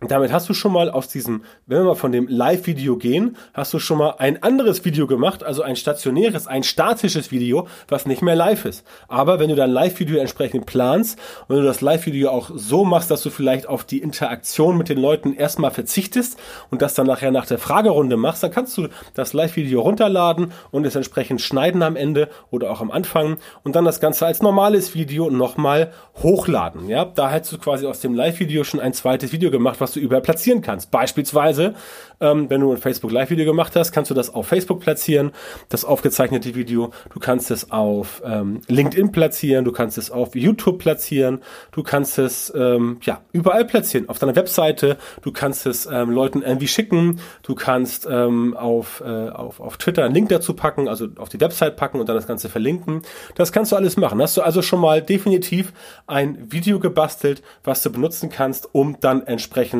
Damit 0.00 0.32
hast 0.32 0.48
du 0.48 0.54
schon 0.54 0.72
mal 0.72 0.90
aus 0.90 1.08
diesem, 1.08 1.42
wenn 1.66 1.78
wir 1.78 1.84
mal 1.84 1.94
von 1.96 2.12
dem 2.12 2.28
Live-Video 2.28 2.96
gehen, 2.96 3.36
hast 3.52 3.74
du 3.74 3.80
schon 3.80 3.98
mal 3.98 4.14
ein 4.18 4.40
anderes 4.44 4.84
Video 4.84 5.08
gemacht, 5.08 5.42
also 5.42 5.62
ein 5.62 5.74
stationäres, 5.74 6.46
ein 6.46 6.62
statisches 6.62 7.32
Video, 7.32 7.66
was 7.88 8.06
nicht 8.06 8.22
mehr 8.22 8.36
live 8.36 8.64
ist. 8.64 8.86
Aber 9.08 9.40
wenn 9.40 9.48
du 9.48 9.56
dein 9.56 9.70
Live-Video 9.70 10.18
entsprechend 10.18 10.66
planst 10.66 11.18
und 11.48 11.56
wenn 11.56 11.62
du 11.62 11.68
das 11.68 11.80
Live-Video 11.80 12.30
auch 12.30 12.50
so 12.54 12.84
machst, 12.84 13.10
dass 13.10 13.22
du 13.22 13.30
vielleicht 13.30 13.66
auf 13.66 13.82
die 13.82 13.98
Interaktion 13.98 14.78
mit 14.78 14.88
den 14.88 14.98
Leuten 14.98 15.34
erstmal 15.34 15.72
verzichtest 15.72 16.38
und 16.70 16.80
das 16.80 16.94
dann 16.94 17.08
nachher 17.08 17.32
nach 17.32 17.46
der 17.46 17.58
Fragerunde 17.58 18.16
machst, 18.16 18.44
dann 18.44 18.52
kannst 18.52 18.78
du 18.78 18.86
das 19.14 19.32
Live-Video 19.32 19.80
runterladen 19.80 20.52
und 20.70 20.86
es 20.86 20.94
entsprechend 20.94 21.40
schneiden 21.40 21.82
am 21.82 21.96
Ende 21.96 22.28
oder 22.52 22.70
auch 22.70 22.80
am 22.80 22.92
Anfang 22.92 23.38
und 23.64 23.74
dann 23.74 23.84
das 23.84 23.98
Ganze 23.98 24.26
als 24.26 24.42
normales 24.42 24.94
Video 24.94 25.28
nochmal 25.28 25.92
hochladen. 26.22 26.88
Ja, 26.88 27.04
da 27.04 27.30
hättest 27.30 27.52
du 27.52 27.58
quasi 27.58 27.84
aus 27.84 27.98
dem 27.98 28.14
Live-Video 28.14 28.62
schon 28.62 28.78
ein 28.78 28.92
zweites 28.92 29.32
Video 29.32 29.50
gemacht, 29.50 29.80
was 29.80 29.87
du 29.92 30.00
überall 30.00 30.22
platzieren 30.22 30.60
kannst. 30.60 30.90
Beispielsweise, 30.90 31.74
ähm, 32.20 32.50
wenn 32.50 32.60
du 32.60 32.72
ein 32.72 32.78
Facebook 32.78 33.12
Live-Video 33.12 33.46
gemacht 33.46 33.74
hast, 33.76 33.92
kannst 33.92 34.10
du 34.10 34.14
das 34.14 34.32
auf 34.34 34.46
Facebook 34.46 34.80
platzieren, 34.80 35.32
das 35.68 35.84
aufgezeichnete 35.84 36.54
Video. 36.54 36.92
Du 37.12 37.20
kannst 37.20 37.50
es 37.50 37.70
auf 37.70 38.22
ähm, 38.24 38.60
LinkedIn 38.66 39.12
platzieren, 39.12 39.64
du 39.64 39.72
kannst 39.72 39.98
es 39.98 40.10
auf 40.10 40.34
YouTube 40.34 40.78
platzieren, 40.78 41.40
du 41.72 41.82
kannst 41.82 42.18
es 42.18 42.52
ähm, 42.56 42.98
ja 43.02 43.20
überall 43.32 43.64
platzieren, 43.64 44.08
auf 44.08 44.18
deiner 44.18 44.36
Webseite. 44.36 44.96
Du 45.22 45.32
kannst 45.32 45.66
es 45.66 45.86
ähm, 45.86 46.10
Leuten 46.10 46.42
irgendwie 46.42 46.68
schicken. 46.68 47.20
Du 47.42 47.54
kannst 47.54 48.06
ähm, 48.10 48.56
auf, 48.56 49.02
äh, 49.04 49.28
auf, 49.28 49.60
auf 49.60 49.76
Twitter 49.76 50.04
einen 50.04 50.14
Link 50.14 50.28
dazu 50.28 50.54
packen, 50.54 50.88
also 50.88 51.08
auf 51.16 51.28
die 51.28 51.40
Website 51.40 51.76
packen 51.76 52.00
und 52.00 52.08
dann 52.08 52.16
das 52.16 52.26
Ganze 52.26 52.48
verlinken. 52.48 53.02
Das 53.34 53.52
kannst 53.52 53.72
du 53.72 53.76
alles 53.76 53.96
machen. 53.96 54.20
Hast 54.20 54.36
du 54.36 54.42
also 54.42 54.62
schon 54.62 54.80
mal 54.80 55.02
definitiv 55.02 55.72
ein 56.06 56.50
Video 56.50 56.78
gebastelt, 56.78 57.42
was 57.64 57.82
du 57.82 57.90
benutzen 57.90 58.30
kannst, 58.30 58.74
um 58.74 58.98
dann 59.00 59.26
entsprechend 59.26 59.77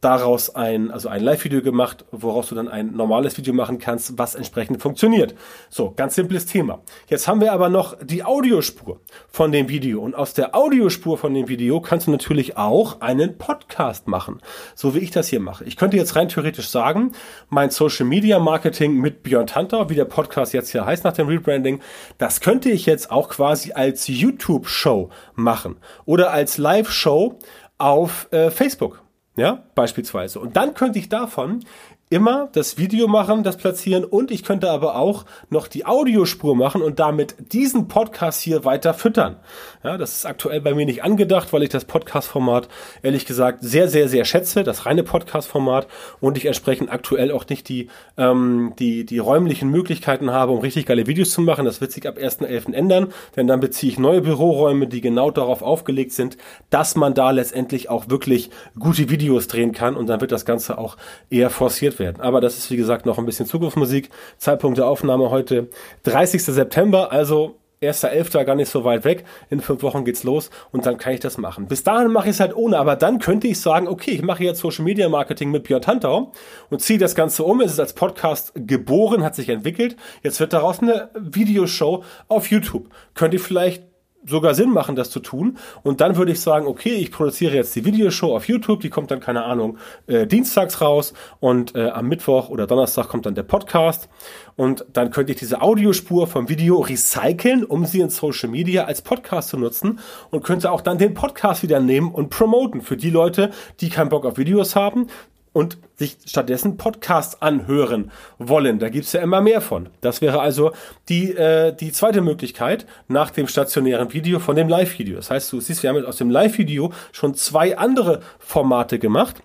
daraus 0.00 0.54
ein, 0.54 0.90
also 0.90 1.08
ein 1.08 1.22
Live-Video 1.22 1.62
gemacht, 1.62 2.04
woraus 2.12 2.48
du 2.48 2.54
dann 2.54 2.68
ein 2.68 2.92
normales 2.94 3.36
Video 3.38 3.54
machen 3.54 3.78
kannst, 3.78 4.18
was 4.18 4.34
entsprechend 4.34 4.82
funktioniert. 4.82 5.34
So, 5.70 5.92
ganz 5.96 6.14
simples 6.14 6.46
Thema. 6.46 6.80
Jetzt 7.08 7.26
haben 7.26 7.40
wir 7.40 7.52
aber 7.52 7.70
noch 7.70 7.96
die 8.02 8.22
Audiospur 8.22 9.00
von 9.28 9.52
dem 9.52 9.68
Video 9.68 10.00
und 10.00 10.14
aus 10.14 10.34
der 10.34 10.54
Audiospur 10.54 11.16
von 11.16 11.32
dem 11.34 11.48
Video 11.48 11.80
kannst 11.80 12.06
du 12.06 12.10
natürlich 12.10 12.56
auch 12.56 13.00
einen 13.00 13.38
Podcast 13.38 14.06
machen, 14.06 14.40
so 14.74 14.94
wie 14.94 14.98
ich 15.00 15.10
das 15.10 15.28
hier 15.28 15.40
mache. 15.40 15.64
Ich 15.64 15.76
könnte 15.76 15.96
jetzt 15.96 16.14
rein 16.14 16.28
theoretisch 16.28 16.68
sagen, 16.68 17.12
mein 17.48 17.70
Social 17.70 18.06
Media 18.06 18.38
Marketing 18.38 19.00
mit 19.00 19.22
Björn 19.22 19.46
Tanter, 19.46 19.88
wie 19.88 19.94
der 19.94 20.04
Podcast 20.04 20.52
jetzt 20.52 20.70
hier 20.70 20.84
heißt 20.84 21.04
nach 21.04 21.14
dem 21.14 21.26
Rebranding, 21.26 21.80
das 22.18 22.40
könnte 22.40 22.70
ich 22.70 22.86
jetzt 22.86 23.10
auch 23.10 23.28
quasi 23.30 23.72
als 23.72 24.06
YouTube-Show 24.06 25.10
machen 25.34 25.76
oder 26.04 26.30
als 26.30 26.58
Live-Show 26.58 27.38
auf 27.78 28.28
äh, 28.30 28.50
Facebook. 28.50 29.05
Ja, 29.36 29.64
beispielsweise. 29.74 30.40
Und 30.40 30.56
dann 30.56 30.74
könnte 30.74 30.98
ich 30.98 31.08
davon 31.08 31.64
immer 32.08 32.48
das 32.52 32.78
Video 32.78 33.08
machen, 33.08 33.42
das 33.42 33.56
platzieren 33.56 34.04
und 34.04 34.30
ich 34.30 34.44
könnte 34.44 34.70
aber 34.70 34.94
auch 34.94 35.24
noch 35.50 35.66
die 35.66 35.86
Audiospur 35.86 36.54
machen 36.54 36.80
und 36.80 37.00
damit 37.00 37.34
diesen 37.52 37.88
Podcast 37.88 38.40
hier 38.40 38.64
weiter 38.64 38.94
füttern. 38.94 39.36
Ja, 39.82 39.98
das 39.98 40.14
ist 40.14 40.24
aktuell 40.26 40.60
bei 40.60 40.72
mir 40.72 40.86
nicht 40.86 41.02
angedacht, 41.02 41.52
weil 41.52 41.64
ich 41.64 41.68
das 41.68 41.84
Podcast-Format 41.84 42.68
ehrlich 43.02 43.26
gesagt 43.26 43.58
sehr, 43.62 43.88
sehr, 43.88 44.08
sehr 44.08 44.24
schätze, 44.24 44.62
das 44.62 44.86
reine 44.86 45.02
Podcast-Format 45.02 45.88
und 46.20 46.36
ich 46.36 46.46
entsprechend 46.46 46.92
aktuell 46.92 47.32
auch 47.32 47.48
nicht 47.48 47.68
die, 47.68 47.88
ähm, 48.16 48.74
die, 48.78 49.04
die 49.04 49.18
räumlichen 49.18 49.68
Möglichkeiten 49.70 50.30
habe, 50.30 50.52
um 50.52 50.60
richtig 50.60 50.86
geile 50.86 51.08
Videos 51.08 51.32
zu 51.32 51.40
machen. 51.40 51.64
Das 51.64 51.80
wird 51.80 51.90
sich 51.90 52.06
ab 52.06 52.18
1.11. 52.18 52.72
ändern, 52.72 53.12
denn 53.34 53.48
dann 53.48 53.58
beziehe 53.58 53.92
ich 53.92 53.98
neue 53.98 54.20
Büroräume, 54.20 54.86
die 54.86 55.00
genau 55.00 55.32
darauf 55.32 55.60
aufgelegt 55.60 56.12
sind, 56.12 56.36
dass 56.70 56.94
man 56.94 57.14
da 57.14 57.32
letztendlich 57.32 57.90
auch 57.90 58.08
wirklich 58.08 58.50
gute 58.78 59.10
Videos 59.10 59.48
drehen 59.48 59.72
kann 59.72 59.96
und 59.96 60.06
dann 60.06 60.20
wird 60.20 60.30
das 60.30 60.44
Ganze 60.44 60.78
auch 60.78 60.96
eher 61.30 61.50
forciert 61.50 61.95
werden. 61.98 62.20
Aber 62.20 62.40
das 62.40 62.58
ist 62.58 62.70
wie 62.70 62.76
gesagt 62.76 63.06
noch 63.06 63.18
ein 63.18 63.26
bisschen 63.26 63.46
Zukunftsmusik. 63.46 64.10
Zeitpunkt 64.38 64.78
der 64.78 64.86
Aufnahme 64.86 65.30
heute 65.30 65.68
30. 66.04 66.42
September, 66.44 67.12
also 67.12 67.56
1.11. 67.82 68.44
gar 68.44 68.54
nicht 68.54 68.70
so 68.70 68.84
weit 68.84 69.04
weg. 69.04 69.24
In 69.50 69.60
fünf 69.60 69.82
Wochen 69.82 70.04
geht's 70.04 70.24
los 70.24 70.50
und 70.72 70.86
dann 70.86 70.96
kann 70.96 71.12
ich 71.12 71.20
das 71.20 71.36
machen. 71.36 71.66
Bis 71.66 71.84
dahin 71.84 72.10
mache 72.10 72.28
ich 72.28 72.34
es 72.34 72.40
halt 72.40 72.56
ohne, 72.56 72.78
aber 72.78 72.96
dann 72.96 73.18
könnte 73.18 73.48
ich 73.48 73.60
sagen, 73.60 73.86
okay, 73.86 74.12
ich 74.12 74.22
mache 74.22 74.44
jetzt 74.44 74.60
Social 74.60 74.84
Media 74.84 75.08
Marketing 75.08 75.50
mit 75.50 75.64
Björn 75.64 75.82
Tantau 75.82 76.32
und 76.70 76.80
ziehe 76.80 76.98
das 76.98 77.14
Ganze 77.14 77.44
um. 77.44 77.60
Es 77.60 77.72
ist 77.72 77.80
als 77.80 77.92
Podcast 77.92 78.52
geboren, 78.54 79.22
hat 79.22 79.34
sich 79.34 79.48
entwickelt. 79.48 79.96
Jetzt 80.22 80.40
wird 80.40 80.52
daraus 80.52 80.80
eine 80.80 81.10
Videoshow 81.14 82.02
auf 82.28 82.50
YouTube. 82.50 82.88
Könnte 83.14 83.36
ich 83.36 83.42
vielleicht 83.42 83.84
sogar 84.26 84.54
Sinn 84.54 84.70
machen, 84.70 84.96
das 84.96 85.10
zu 85.10 85.20
tun. 85.20 85.58
Und 85.82 86.00
dann 86.00 86.16
würde 86.16 86.32
ich 86.32 86.40
sagen, 86.40 86.66
okay, 86.66 86.94
ich 86.94 87.10
produziere 87.10 87.54
jetzt 87.54 87.74
die 87.76 87.84
Videoshow 87.84 88.34
auf 88.34 88.48
YouTube, 88.48 88.80
die 88.80 88.90
kommt 88.90 89.10
dann, 89.10 89.20
keine 89.20 89.44
Ahnung, 89.44 89.78
äh, 90.06 90.26
dienstags 90.26 90.80
raus 90.80 91.14
und 91.40 91.74
äh, 91.74 91.90
am 91.90 92.08
Mittwoch 92.08 92.48
oder 92.48 92.66
Donnerstag 92.66 93.08
kommt 93.08 93.26
dann 93.26 93.34
der 93.34 93.44
Podcast. 93.44 94.08
Und 94.56 94.86
dann 94.92 95.10
könnte 95.10 95.32
ich 95.32 95.38
diese 95.38 95.60
Audiospur 95.60 96.26
vom 96.26 96.48
Video 96.48 96.80
recyceln, 96.80 97.64
um 97.64 97.84
sie 97.84 98.00
in 98.00 98.08
Social 98.08 98.48
Media 98.48 98.84
als 98.84 99.02
Podcast 99.02 99.50
zu 99.50 99.58
nutzen 99.58 100.00
und 100.30 100.44
könnte 100.44 100.70
auch 100.70 100.80
dann 100.80 100.98
den 100.98 101.14
Podcast 101.14 101.62
wieder 101.62 101.80
nehmen 101.80 102.10
und 102.10 102.30
promoten 102.30 102.80
für 102.80 102.96
die 102.96 103.10
Leute, 103.10 103.50
die 103.80 103.90
keinen 103.90 104.08
Bock 104.08 104.24
auf 104.24 104.38
Videos 104.38 104.74
haben, 104.74 105.08
und 105.56 105.78
sich 105.94 106.18
stattdessen 106.26 106.76
Podcasts 106.76 107.40
anhören 107.40 108.10
wollen. 108.36 108.78
Da 108.78 108.90
gibt's 108.90 109.14
ja 109.14 109.22
immer 109.22 109.40
mehr 109.40 109.62
von. 109.62 109.88
Das 110.02 110.20
wäre 110.20 110.38
also 110.38 110.72
die, 111.08 111.32
äh, 111.32 111.74
die 111.74 111.92
zweite 111.92 112.20
Möglichkeit 112.20 112.84
nach 113.08 113.30
dem 113.30 113.48
stationären 113.48 114.12
Video 114.12 114.38
von 114.38 114.54
dem 114.54 114.68
Live-Video. 114.68 115.16
Das 115.16 115.30
heißt, 115.30 115.50
du 115.50 115.60
siehst, 115.60 115.82
wir 115.82 115.88
haben 115.88 115.96
jetzt 115.96 116.08
aus 116.08 116.18
dem 116.18 116.28
Live-Video 116.28 116.92
schon 117.10 117.34
zwei 117.34 117.78
andere 117.78 118.20
Formate 118.38 118.98
gemacht. 118.98 119.36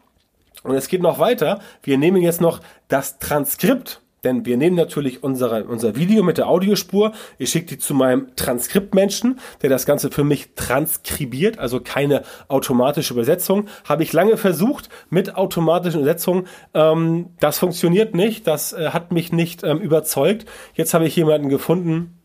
Und 0.64 0.76
es 0.76 0.90
geht 0.90 1.02
noch 1.02 1.18
weiter. 1.18 1.62
Wir 1.82 1.98
nehmen 1.98 2.22
jetzt 2.22 2.42
noch 2.42 2.60
das 2.90 3.18
Transkript 3.20 4.01
denn 4.24 4.46
wir 4.46 4.58
nehmen 4.58 4.76
natürlich 4.76 5.24
unsere, 5.24 5.64
unser 5.64 5.96
Video 5.96 6.22
mit 6.22 6.38
der 6.38 6.48
Audiospur, 6.48 7.14
ich 7.40 7.50
schicke 7.50 7.68
die 7.68 7.78
zu 7.80 7.96
meinem 7.96 8.36
Transkriptmenschen, 8.36 9.40
der 9.62 9.70
das 9.70 9.86
Ganze 9.86 10.12
für 10.12 10.24
mich 10.24 10.50
transkribiert, 10.56 11.58
also 11.58 11.80
keine 11.80 12.24
automatische 12.48 13.14
Übersetzung. 13.14 13.68
Habe 13.88 14.04
ich 14.04 14.14
lange 14.14 14.38
versucht 14.38 14.90
mit 15.10 15.36
automatischen 15.36 16.02
Übersetzungen. 16.02 16.48
Ähm, 16.74 17.30
das 17.40 17.58
funktioniert 17.58 18.14
nicht, 18.14 18.46
das 18.46 18.74
äh, 18.74 18.90
hat 18.90 19.12
mich 19.12 19.32
nicht 19.32 19.64
ähm, 19.64 19.80
überzeugt. 19.80 20.46
Jetzt 20.76 20.94
habe 20.94 21.08
ich 21.08 21.16
jemanden 21.16 21.50
gefunden, 21.50 22.22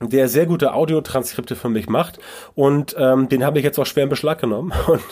der 0.00 0.28
sehr 0.28 0.46
gute 0.46 0.74
Audiotranskripte 0.74 1.56
für 1.56 1.70
mich 1.70 1.88
macht 1.88 2.18
und 2.54 2.94
ähm, 2.98 3.28
den 3.28 3.44
habe 3.44 3.58
ich 3.58 3.64
jetzt 3.64 3.78
auch 3.78 3.86
schwer 3.86 4.04
in 4.04 4.10
Beschlag 4.10 4.40
genommen 4.40 4.72
und 4.86 5.02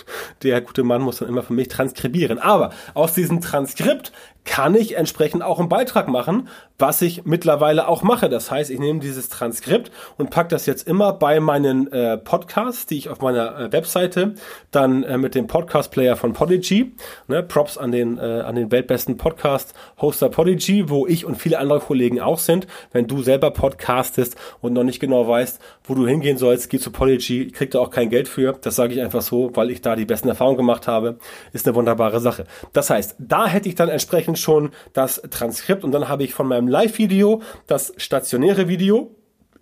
der 0.43 0.61
gute 0.61 0.83
Mann 0.83 1.03
muss 1.03 1.19
dann 1.19 1.29
immer 1.29 1.43
für 1.43 1.55
mich 1.55 1.69
transkribieren. 1.69 2.39
Aber 2.39 2.71
aus 2.93 3.15
diesem 3.15 3.41
Transkript 3.41 4.13
kann 4.45 4.75
ich 4.75 4.97
entsprechend 4.97 5.43
auch 5.43 5.59
einen 5.59 5.69
Beitrag 5.69 6.09
machen, 6.09 6.49
was 6.79 7.01
ich 7.03 7.25
mittlerweile 7.25 7.89
auch 7.89 8.03
mache. 8.03 8.29
Das 8.29 8.51
heißt, 8.51 8.71
ich 8.71 8.79
nehme 8.79 9.01
dieses 9.01 9.29
Transkript 9.29 9.91
und 10.19 10.31
pack 10.31 10.49
das 10.49 10.67
jetzt 10.67 10.87
immer 10.87 11.13
bei 11.13 11.41
meinen 11.41 11.91
äh, 11.93 12.19
Podcasts, 12.19 12.87
die 12.87 12.99
ich 12.99 13.09
auf 13.09 13.21
meiner 13.21 13.59
äh, 13.59 13.73
Webseite 13.73 14.35
dann 14.71 15.03
äh, 15.03 15.17
mit 15.17 15.35
dem 15.35 15.47
Podcast-Player 15.47 16.17
von 16.17 16.33
Podigy, 16.35 16.95
ne, 17.29 17.43
Props 17.43 17.79
an 17.79 17.93
den, 17.93 18.19
äh, 18.19 18.43
an 18.45 18.55
den 18.55 18.71
weltbesten 18.71 19.17
Podcast-Hoster 19.17 20.29
Podigy, 20.29 20.91
wo 20.91 21.07
ich 21.07 21.25
und 21.25 21.37
viele 21.37 21.59
andere 21.59 21.81
Kollegen 21.81 22.21
auch 22.21 22.39
sind. 22.39 22.67
Wenn 22.93 23.07
du 23.07 23.23
selber 23.23 23.51
podcastest 23.51 24.37
und 24.61 24.73
noch 24.73 24.85
nicht 24.85 25.01
genau 25.01 25.27
weißt, 25.27 25.61
wo 25.85 25.95
du 25.95 26.07
hingehen 26.07 26.39
sollst, 26.39 26.71
geh 26.71 26.79
zu 26.79 26.91
Podigy, 26.91 27.49
krieg 27.49 27.71
da 27.71 27.79
auch 27.79 27.91
kein 27.91 28.11
Geld 28.11 28.29
für. 28.29 28.57
Das 28.61 28.77
sage 28.77 28.95
ich 28.95 29.01
einfach 29.01 29.23
so, 29.23 29.51
weil 29.55 29.71
ich 29.71 29.81
da 29.81 29.97
die 29.97 30.05
besten 30.05 30.29
Erfahrungen 30.29 30.57
gemacht 30.57 30.87
habe. 30.87 31.19
Ist 31.53 31.67
eine 31.67 31.75
wunderbare 31.75 32.21
Sache. 32.21 32.45
Das 32.73 32.91
heißt, 32.91 33.17
da 33.19 33.47
hätte 33.47 33.69
ich 33.69 33.75
dann 33.75 33.89
entsprechend 33.89 34.34
schon 34.37 34.71
das 34.93 35.23
Transkript 35.31 35.85
und 35.85 35.93
dann 35.93 36.09
habe 36.09 36.25
ich 36.25 36.35
von 36.35 36.47
meinem 36.47 36.69
Live-Video 36.69 37.43
das 37.67 37.93
stationäre 37.97 38.69
Video 38.69 39.15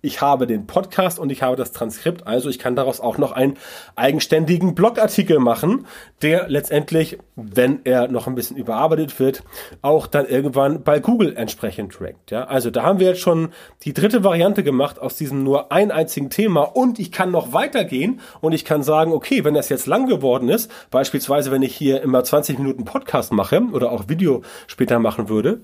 ich 0.03 0.21
habe 0.21 0.45
den 0.45 0.67
Podcast 0.67 1.17
und 1.17 1.31
ich 1.31 1.41
habe 1.41 1.55
das 1.55 1.71
Transkript, 1.71 2.27
also 2.27 2.49
ich 2.49 2.59
kann 2.59 2.75
daraus 2.75 2.99
auch 2.99 3.17
noch 3.17 3.31
einen 3.31 3.55
eigenständigen 3.95 4.75
Blogartikel 4.75 5.39
machen, 5.39 5.87
der 6.21 6.49
letztendlich, 6.49 7.17
wenn 7.37 7.79
er 7.85 8.09
noch 8.09 8.27
ein 8.27 8.35
bisschen 8.35 8.57
überarbeitet 8.57 9.17
wird, 9.19 9.43
auch 9.81 10.05
dann 10.05 10.27
irgendwann 10.27 10.83
bei 10.83 10.99
Google 10.99 11.35
entsprechend 11.37 12.01
rankt. 12.01 12.31
Ja, 12.31 12.43
also 12.43 12.69
da 12.69 12.83
haben 12.83 12.99
wir 12.99 13.07
jetzt 13.07 13.21
schon 13.21 13.53
die 13.83 13.93
dritte 13.93 14.25
Variante 14.25 14.61
gemacht 14.61 14.99
aus 14.99 15.15
diesem 15.15 15.41
nur 15.43 15.71
ein 15.71 15.89
einzigen 15.89 16.29
Thema 16.29 16.63
und 16.63 16.99
ich 16.99 17.13
kann 17.13 17.31
noch 17.31 17.53
weitergehen 17.53 18.19
und 18.41 18.51
ich 18.51 18.65
kann 18.65 18.83
sagen, 18.83 19.13
okay, 19.13 19.45
wenn 19.45 19.53
das 19.53 19.69
jetzt 19.69 19.87
lang 19.87 20.07
geworden 20.07 20.49
ist, 20.49 20.69
beispielsweise 20.91 21.49
wenn 21.49 21.63
ich 21.63 21.75
hier 21.75 22.01
immer 22.01 22.25
20 22.25 22.59
Minuten 22.59 22.83
Podcast 22.83 23.31
mache 23.31 23.61
oder 23.71 23.89
auch 23.89 24.09
Video 24.09 24.41
später 24.67 24.99
machen 24.99 25.29
würde, 25.29 25.61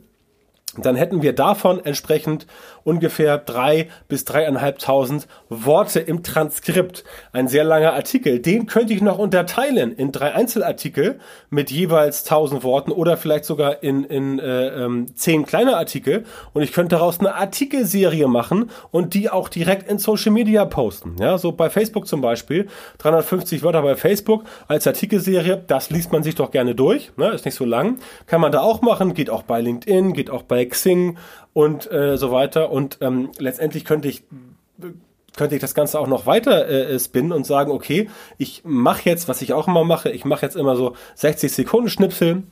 dann 0.77 0.95
hätten 0.95 1.21
wir 1.21 1.33
davon 1.33 1.83
entsprechend 1.83 2.45
ungefähr 2.83 3.37
drei 3.37 3.89
bis 4.07 4.23
dreieinhalbtausend 4.25 5.27
Worte 5.49 5.99
im 5.99 6.21
Transkript. 6.21 7.03
Ein 7.33 7.47
sehr 7.47 7.63
langer 7.63 7.93
Artikel. 7.93 8.39
Den 8.39 8.67
könnte 8.67 8.93
ich 8.93 9.01
noch 9.01 9.17
unterteilen 9.17 9.93
in 9.93 10.11
drei 10.11 10.33
Einzelartikel 10.33 11.19
mit 11.49 11.71
jeweils 11.71 12.23
tausend 12.23 12.63
Worten 12.63 12.91
oder 12.91 13.17
vielleicht 13.17 13.45
sogar 13.45 13.81
in, 13.81 14.03
in 14.03 14.37
äh, 14.39 14.85
ähm, 14.85 15.15
zehn 15.15 15.45
kleine 15.45 15.75
Artikel. 15.75 16.25
Und 16.53 16.61
ich 16.61 16.71
könnte 16.71 16.95
daraus 16.95 17.19
eine 17.19 17.33
Artikelserie 17.33 18.27
machen 18.27 18.69
und 18.91 19.15
die 19.15 19.29
auch 19.29 19.49
direkt 19.49 19.89
in 19.89 19.97
Social 19.97 20.31
Media 20.31 20.65
posten. 20.65 21.15
Ja, 21.19 21.37
so 21.39 21.51
bei 21.51 21.69
Facebook 21.69 22.07
zum 22.07 22.21
Beispiel. 22.21 22.67
350 22.99 23.63
Wörter 23.63 23.81
bei 23.81 23.95
Facebook 23.95 24.43
als 24.67 24.85
Artikelserie. 24.85 25.63
Das 25.65 25.89
liest 25.89 26.11
man 26.11 26.21
sich 26.21 26.35
doch 26.35 26.51
gerne 26.51 26.75
durch. 26.75 27.11
Ne? 27.17 27.29
Ist 27.29 27.45
nicht 27.45 27.55
so 27.55 27.65
lang. 27.65 27.97
Kann 28.27 28.39
man 28.39 28.51
da 28.51 28.61
auch 28.61 28.81
machen. 28.81 29.15
Geht 29.15 29.31
auch 29.31 29.43
bei 29.43 29.61
LinkedIn, 29.61 30.13
geht 30.13 30.29
auch 30.29 30.43
bei 30.43 30.58
bei 30.59 30.65
Xing 30.65 31.17
und 31.53 31.89
äh, 31.91 32.17
so 32.17 32.31
weiter. 32.31 32.71
Und 32.71 32.97
ähm, 33.01 33.31
letztendlich 33.37 33.85
könnte 33.85 34.09
ich 34.09 34.23
könnte 35.37 35.55
ich 35.55 35.61
das 35.61 35.73
Ganze 35.73 35.99
auch 35.99 36.07
noch 36.07 36.25
weiter 36.25 36.67
äh, 36.67 36.99
spinnen 36.99 37.31
und 37.31 37.45
sagen, 37.45 37.71
okay, 37.71 38.09
ich 38.37 38.63
mache 38.65 39.09
jetzt, 39.09 39.29
was 39.29 39.41
ich 39.41 39.53
auch 39.53 39.69
immer 39.69 39.85
mache, 39.85 40.09
ich 40.09 40.25
mache 40.25 40.45
jetzt 40.45 40.57
immer 40.57 40.75
so 40.75 40.95
60 41.15 41.51
Sekunden 41.51 41.89
Schnipsel 41.89 42.43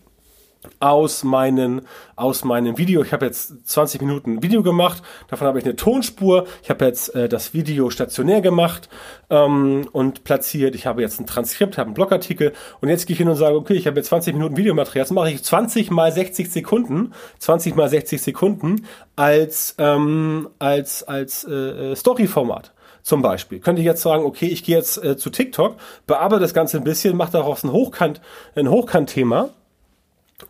aus 0.79 1.23
meinen 1.23 1.81
aus 2.15 2.43
meinem 2.43 2.77
Video. 2.77 3.03
Ich 3.03 3.13
habe 3.13 3.25
jetzt 3.25 3.67
20 3.67 4.01
Minuten 4.01 4.41
Video 4.43 4.63
gemacht, 4.63 5.03
davon 5.27 5.47
habe 5.47 5.59
ich 5.59 5.65
eine 5.65 5.75
Tonspur. 5.75 6.45
Ich 6.63 6.69
habe 6.69 6.85
jetzt 6.85 7.13
äh, 7.15 7.29
das 7.29 7.53
Video 7.53 7.89
stationär 7.89 8.41
gemacht 8.41 8.89
ähm, 9.29 9.87
und 9.91 10.23
platziert. 10.23 10.75
Ich 10.75 10.85
habe 10.85 11.01
jetzt 11.01 11.19
ein 11.19 11.27
Transkript, 11.27 11.77
habe 11.77 11.87
einen 11.87 11.93
Blogartikel 11.93 12.53
und 12.81 12.89
jetzt 12.89 13.05
gehe 13.05 13.13
ich 13.13 13.19
hin 13.19 13.29
und 13.29 13.35
sage, 13.35 13.55
okay, 13.55 13.73
ich 13.73 13.87
habe 13.87 13.97
jetzt 13.97 14.07
20 14.07 14.33
Minuten 14.33 14.57
Videomaterial. 14.57 15.03
Jetzt 15.03 15.11
mache 15.11 15.31
ich 15.31 15.43
20 15.43 15.91
mal 15.91 16.11
60 16.11 16.51
Sekunden, 16.51 17.13
20 17.39 17.75
mal 17.75 17.89
60 17.89 18.21
Sekunden 18.21 18.85
als 19.15 19.75
ähm, 19.77 20.49
als 20.59 21.03
als 21.03 21.43
äh, 21.43 21.95
Story-Format. 21.95 22.73
Zum 23.03 23.21
Beispiel 23.21 23.59
könnte 23.59 23.81
ich 23.81 23.85
jetzt 23.85 24.01
sagen, 24.01 24.25
okay, 24.25 24.47
ich 24.47 24.63
gehe 24.63 24.75
jetzt 24.75 25.01
äh, 25.01 25.15
zu 25.15 25.29
TikTok, 25.29 25.77
bearbeite 26.07 26.41
das 26.41 26.53
Ganze 26.53 26.77
ein 26.77 26.83
bisschen, 26.83 27.15
mache 27.15 27.31
daraus 27.31 27.63
ein 27.63 27.71
Hochkant, 27.71 28.19
ein 28.55 28.69
Hochkant-Thema 28.69 29.51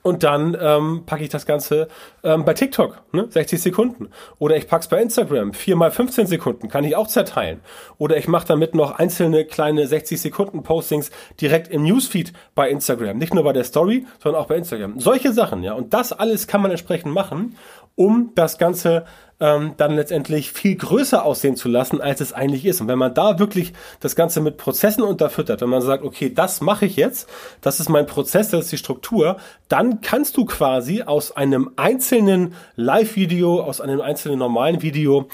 und 0.03 0.23
dann 0.23 0.57
ähm, 0.59 1.03
packe 1.05 1.23
ich 1.23 1.29
das 1.29 1.45
Ganze 1.45 1.87
ähm, 2.21 2.43
bei 2.43 2.53
TikTok, 2.53 3.03
ne? 3.13 3.27
60 3.29 3.61
Sekunden. 3.61 4.09
Oder 4.37 4.57
ich 4.57 4.67
pack's 4.67 4.89
bei 4.89 5.01
Instagram, 5.01 5.53
4 5.53 5.77
mal 5.77 5.91
15 5.91 6.27
Sekunden, 6.27 6.67
kann 6.67 6.83
ich 6.83 6.97
auch 6.97 7.07
zerteilen. 7.07 7.61
Oder 7.97 8.17
ich 8.17 8.27
mache 8.27 8.45
damit 8.47 8.75
noch 8.75 8.91
einzelne 8.91 9.45
kleine 9.45 9.87
60 9.87 10.19
Sekunden 10.19 10.63
Postings 10.63 11.09
direkt 11.39 11.69
im 11.69 11.83
Newsfeed 11.83 12.33
bei 12.53 12.69
Instagram. 12.69 13.17
Nicht 13.17 13.33
nur 13.33 13.45
bei 13.45 13.53
der 13.53 13.63
Story, 13.63 14.05
sondern 14.21 14.41
auch 14.41 14.47
bei 14.47 14.57
Instagram. 14.57 14.99
Solche 14.99 15.31
Sachen, 15.31 15.63
ja. 15.63 15.71
Und 15.71 15.93
das 15.93 16.11
alles 16.11 16.47
kann 16.47 16.61
man 16.61 16.71
entsprechend 16.71 17.13
machen, 17.13 17.55
um 17.97 18.31
das 18.35 18.59
Ganze 18.59 19.05
ähm, 19.39 19.73
dann 19.77 19.95
letztendlich 19.95 20.51
viel 20.51 20.75
größer 20.75 21.25
aussehen 21.25 21.55
zu 21.55 21.67
lassen, 21.67 21.99
als 21.99 22.21
es 22.21 22.31
eigentlich 22.31 22.65
ist. 22.65 22.79
Und 22.79 22.87
wenn 22.87 22.97
man 22.97 23.13
da 23.13 23.39
wirklich 23.39 23.73
das 23.99 24.15
Ganze 24.15 24.39
mit 24.39 24.57
Prozessen 24.57 25.03
unterfüttert, 25.03 25.61
wenn 25.61 25.69
man 25.69 25.81
sagt, 25.81 26.03
okay, 26.03 26.31
das 26.33 26.61
mache 26.61 26.85
ich 26.85 26.95
jetzt, 26.95 27.27
das 27.61 27.79
ist 27.79 27.89
mein 27.89 28.05
Prozess, 28.05 28.49
das 28.49 28.65
ist 28.65 28.71
die 28.71 28.77
Struktur, 28.77 29.37
dann 29.67 30.01
kannst 30.01 30.37
du 30.37 30.45
quasi 30.45 31.01
aus 31.01 31.35
einem 31.35 31.71
einzelnen 31.75 32.53
Live-Video, 32.75 33.61
aus 33.61 33.81
einem 33.81 33.99
einzelnen 33.99 34.39
normalen 34.39 34.81
Video 34.81 35.27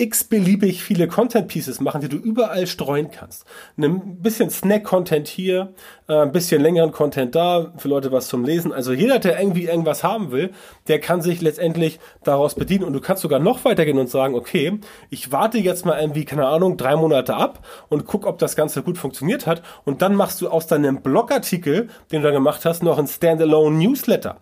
x-beliebig 0.00 0.84
viele 0.84 1.08
Content-Pieces 1.08 1.80
machen, 1.80 2.00
die 2.00 2.08
du 2.08 2.16
überall 2.16 2.68
streuen 2.68 3.10
kannst. 3.10 3.44
Ein 3.76 4.22
bisschen 4.22 4.48
Snack-Content 4.48 5.26
hier, 5.26 5.74
äh, 6.08 6.20
ein 6.20 6.30
bisschen 6.30 6.62
längeren 6.62 6.92
Content 6.92 7.34
da, 7.34 7.72
für 7.78 7.88
Leute 7.88 8.12
was 8.12 8.28
zum 8.28 8.44
Lesen. 8.44 8.72
Also 8.72 8.92
jeder, 8.92 9.18
der 9.18 9.40
irgendwie 9.40 9.64
irgendwas 9.64 10.04
haben 10.04 10.30
will, 10.30 10.52
der 10.86 11.00
kann 11.00 11.20
sich 11.20 11.40
letztendlich 11.40 11.98
daraus 12.22 12.54
bedienen. 12.54 12.84
Und 12.84 12.92
du 12.92 13.00
kannst 13.00 13.22
sogar 13.22 13.40
noch 13.40 13.64
weitergehen 13.64 13.98
und 13.98 14.08
sagen, 14.08 14.36
okay, 14.36 14.78
ich 15.10 15.32
warte 15.32 15.58
jetzt 15.58 15.84
mal 15.84 16.00
irgendwie, 16.00 16.24
keine 16.24 16.46
Ahnung, 16.46 16.76
drei 16.76 16.94
Monate 16.94 17.34
ab 17.34 17.66
und 17.88 18.06
guck, 18.06 18.24
ob 18.24 18.38
das 18.38 18.54
Ganze 18.54 18.84
gut 18.84 18.98
funktioniert 18.98 19.48
hat. 19.48 19.62
Und 19.84 20.00
dann 20.00 20.14
machst 20.14 20.40
du 20.40 20.48
aus 20.48 20.68
deinem 20.68 21.02
Blogartikel, 21.02 21.88
den 22.12 22.22
du 22.22 22.28
da 22.28 22.32
gemacht 22.32 22.64
hast, 22.64 22.84
noch 22.84 22.98
ein 22.98 23.08
Standalone 23.08 23.76
Newsletter. 23.76 24.38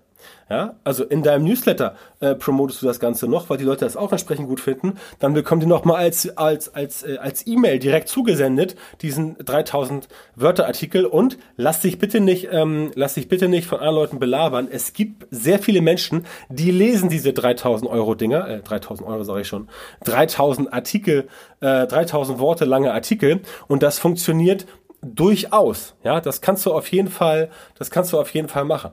Ja, 0.49 0.76
also 0.85 1.02
in 1.02 1.25
deinem 1.25 1.45
Newsletter 1.45 1.97
äh, 2.21 2.37
promotest 2.37 2.80
du 2.80 2.87
das 2.87 3.00
Ganze 3.00 3.26
noch, 3.26 3.50
weil 3.50 3.59
die 3.59 3.64
Leute 3.64 3.85
das 3.85 3.97
auch 3.97 4.12
entsprechend 4.12 4.47
gut 4.47 4.61
finden. 4.61 4.95
Dann 5.18 5.35
bekommen 5.35 5.61
die 5.61 5.66
nochmal 5.66 5.97
als 5.97 6.37
als 6.37 6.73
als 6.73 7.02
äh, 7.02 7.18
als 7.18 7.49
E-Mail 7.49 7.80
direkt 7.80 8.09
zugesendet 8.09 8.76
diesen 9.02 9.37
3000 9.38 10.06
Wörter 10.37 10.66
Artikel 10.66 11.04
und 11.04 11.37
lass 11.56 11.80
dich 11.80 11.99
bitte 11.99 12.21
nicht 12.21 12.49
ähm, 12.52 12.92
lass 12.95 13.14
dich 13.14 13.28
bitte 13.28 13.49
nicht 13.49 13.66
von 13.66 13.80
anderen 13.80 13.97
Leuten 13.97 14.18
belabern. 14.21 14.68
Es 14.71 14.92
gibt 14.92 15.26
sehr 15.33 15.59
viele 15.59 15.80
Menschen, 15.80 16.25
die 16.49 16.71
lesen 16.71 17.09
diese 17.09 17.33
3000 17.33 17.90
Euro 17.90 18.14
Dinger, 18.14 18.49
äh, 18.49 18.61
3000 18.61 19.09
Euro 19.09 19.25
sage 19.25 19.40
ich 19.40 19.49
schon, 19.49 19.68
3000 20.04 20.73
Artikel, 20.73 21.26
äh, 21.61 21.88
3000 21.88 22.38
Worte 22.38 22.64
lange 22.66 22.92
Artikel 22.92 23.40
und 23.66 23.83
das 23.83 23.99
funktioniert 23.99 24.66
durchaus. 25.02 25.95
Ja, 26.04 26.21
das 26.21 26.40
kannst 26.40 26.66
du 26.66 26.73
auf 26.73 26.90
jeden 26.90 27.09
Fall, 27.09 27.50
das 27.78 27.90
kannst 27.90 28.12
du 28.12 28.21
auf 28.21 28.30
jeden 28.30 28.49
Fall 28.49 28.64
machen. 28.64 28.92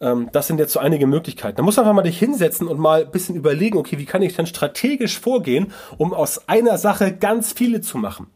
Ähm, 0.00 0.28
das 0.32 0.46
sind 0.46 0.58
jetzt 0.58 0.72
so 0.72 0.80
einige 0.80 1.06
Möglichkeiten. 1.06 1.56
Da 1.56 1.62
musst 1.62 1.78
du 1.78 1.82
einfach 1.82 1.94
mal 1.94 2.02
dich 2.02 2.18
hinsetzen 2.18 2.68
und 2.68 2.78
mal 2.78 3.04
ein 3.04 3.10
bisschen 3.10 3.36
überlegen, 3.36 3.78
okay, 3.78 3.98
wie 3.98 4.04
kann 4.04 4.22
ich 4.22 4.36
denn 4.36 4.46
strategisch 4.46 5.18
vorgehen, 5.18 5.72
um 5.98 6.12
aus 6.12 6.48
einer 6.48 6.78
Sache 6.78 7.12
ganz 7.12 7.52
viele 7.52 7.80
zu 7.80 7.98
machen. 7.98 8.28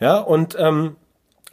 Ja, 0.00 0.18
und 0.18 0.56
ähm, 0.58 0.96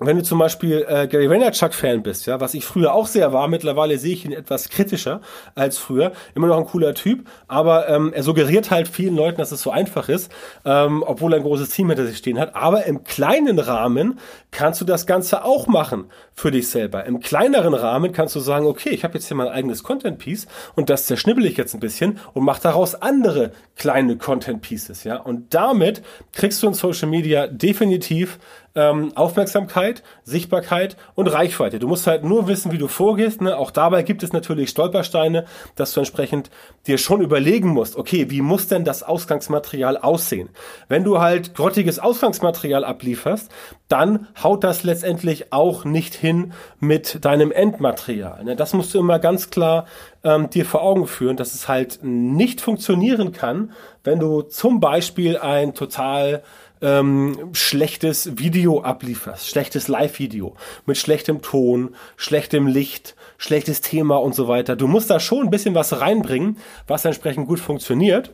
wenn 0.07 0.17
du 0.17 0.23
zum 0.23 0.39
Beispiel 0.39 0.85
äh, 0.87 1.07
Gary 1.07 1.29
Vaynerchuk-Fan 1.29 2.01
bist, 2.01 2.25
ja, 2.25 2.39
was 2.39 2.55
ich 2.55 2.65
früher 2.65 2.93
auch 2.93 3.05
sehr 3.05 3.33
war, 3.33 3.47
mittlerweile 3.47 3.99
sehe 3.99 4.13
ich 4.13 4.25
ihn 4.25 4.31
etwas 4.31 4.69
kritischer 4.69 5.21
als 5.53 5.77
früher. 5.77 6.11
Immer 6.33 6.47
noch 6.47 6.57
ein 6.57 6.65
cooler 6.65 6.95
Typ, 6.95 7.27
aber 7.47 7.87
ähm, 7.87 8.11
er 8.11 8.23
suggeriert 8.23 8.71
halt 8.71 8.87
vielen 8.87 9.15
Leuten, 9.15 9.37
dass 9.37 9.51
es 9.51 9.61
so 9.61 9.69
einfach 9.69 10.09
ist, 10.09 10.31
ähm, 10.65 11.03
obwohl 11.05 11.33
er 11.33 11.37
ein 11.37 11.43
großes 11.43 11.69
Team 11.69 11.89
hinter 11.89 12.07
sich 12.07 12.17
stehen 12.17 12.39
hat. 12.39 12.55
Aber 12.55 12.85
im 12.85 13.03
kleinen 13.03 13.59
Rahmen 13.59 14.17
kannst 14.49 14.81
du 14.81 14.85
das 14.85 15.05
Ganze 15.05 15.45
auch 15.45 15.67
machen 15.67 16.05
für 16.33 16.49
dich 16.49 16.69
selber. 16.69 17.05
Im 17.05 17.19
kleineren 17.19 17.75
Rahmen 17.75 18.11
kannst 18.11 18.35
du 18.35 18.39
sagen, 18.39 18.65
okay, 18.65 18.89
ich 18.89 19.03
habe 19.03 19.13
jetzt 19.13 19.27
hier 19.27 19.37
mein 19.37 19.49
eigenes 19.49 19.83
Content-Piece 19.83 20.47
und 20.75 20.89
das 20.89 21.05
zerschnibbel 21.05 21.45
ich 21.45 21.57
jetzt 21.57 21.75
ein 21.75 21.79
bisschen 21.79 22.19
und 22.33 22.43
mache 22.43 22.61
daraus 22.63 22.95
andere 22.95 23.51
kleine 23.75 24.17
Content-Pieces, 24.17 25.03
ja. 25.03 25.17
Und 25.17 25.53
damit 25.53 26.01
kriegst 26.33 26.63
du 26.63 26.67
in 26.67 26.73
Social 26.73 27.07
Media 27.07 27.45
definitiv 27.45 28.39
ähm, 28.75 29.11
Aufmerksamkeit, 29.15 30.03
Sichtbarkeit 30.23 30.95
und 31.15 31.27
Reichweite. 31.27 31.79
Du 31.79 31.87
musst 31.87 32.07
halt 32.07 32.23
nur 32.23 32.47
wissen, 32.47 32.71
wie 32.71 32.77
du 32.77 32.87
vorgehst. 32.87 33.41
Ne? 33.41 33.57
Auch 33.57 33.71
dabei 33.71 34.03
gibt 34.03 34.23
es 34.23 34.33
natürlich 34.33 34.69
Stolpersteine, 34.69 35.45
dass 35.75 35.93
du 35.93 35.99
entsprechend 35.99 36.49
dir 36.87 36.97
schon 36.97 37.21
überlegen 37.21 37.69
musst, 37.69 37.95
okay, 37.95 38.29
wie 38.29 38.41
muss 38.41 38.67
denn 38.67 38.85
das 38.85 39.03
Ausgangsmaterial 39.03 39.97
aussehen? 39.97 40.49
Wenn 40.87 41.03
du 41.03 41.19
halt 41.19 41.53
grottiges 41.53 41.99
Ausgangsmaterial 41.99 42.83
ablieferst, 42.83 43.51
dann 43.87 44.27
haut 44.41 44.63
das 44.63 44.83
letztendlich 44.83 45.51
auch 45.51 45.83
nicht 45.83 46.15
hin 46.15 46.53
mit 46.79 47.25
deinem 47.25 47.51
Endmaterial. 47.51 48.43
Ne? 48.43 48.55
Das 48.55 48.73
musst 48.73 48.93
du 48.93 48.99
immer 48.99 49.19
ganz 49.19 49.49
klar 49.49 49.85
ähm, 50.23 50.49
dir 50.49 50.65
vor 50.65 50.81
Augen 50.81 51.07
führen, 51.07 51.35
dass 51.35 51.53
es 51.53 51.67
halt 51.67 51.99
nicht 52.01 52.61
funktionieren 52.61 53.33
kann, 53.33 53.73
wenn 54.03 54.19
du 54.19 54.41
zum 54.43 54.79
Beispiel 54.79 55.37
ein 55.37 55.73
total 55.73 56.43
ähm, 56.81 57.49
schlechtes 57.53 58.37
Video 58.37 58.81
ablieferst, 58.81 59.47
schlechtes 59.47 59.87
Live-Video 59.87 60.55
mit 60.85 60.97
schlechtem 60.97 61.41
Ton, 61.41 61.95
schlechtem 62.17 62.67
Licht, 62.67 63.15
schlechtes 63.37 63.81
Thema 63.81 64.17
und 64.17 64.35
so 64.35 64.47
weiter. 64.47 64.75
Du 64.75 64.87
musst 64.87 65.09
da 65.09 65.19
schon 65.19 65.45
ein 65.45 65.51
bisschen 65.51 65.75
was 65.75 65.99
reinbringen, 65.99 66.57
was 66.87 67.05
entsprechend 67.05 67.47
gut 67.47 67.59
funktioniert 67.59 68.33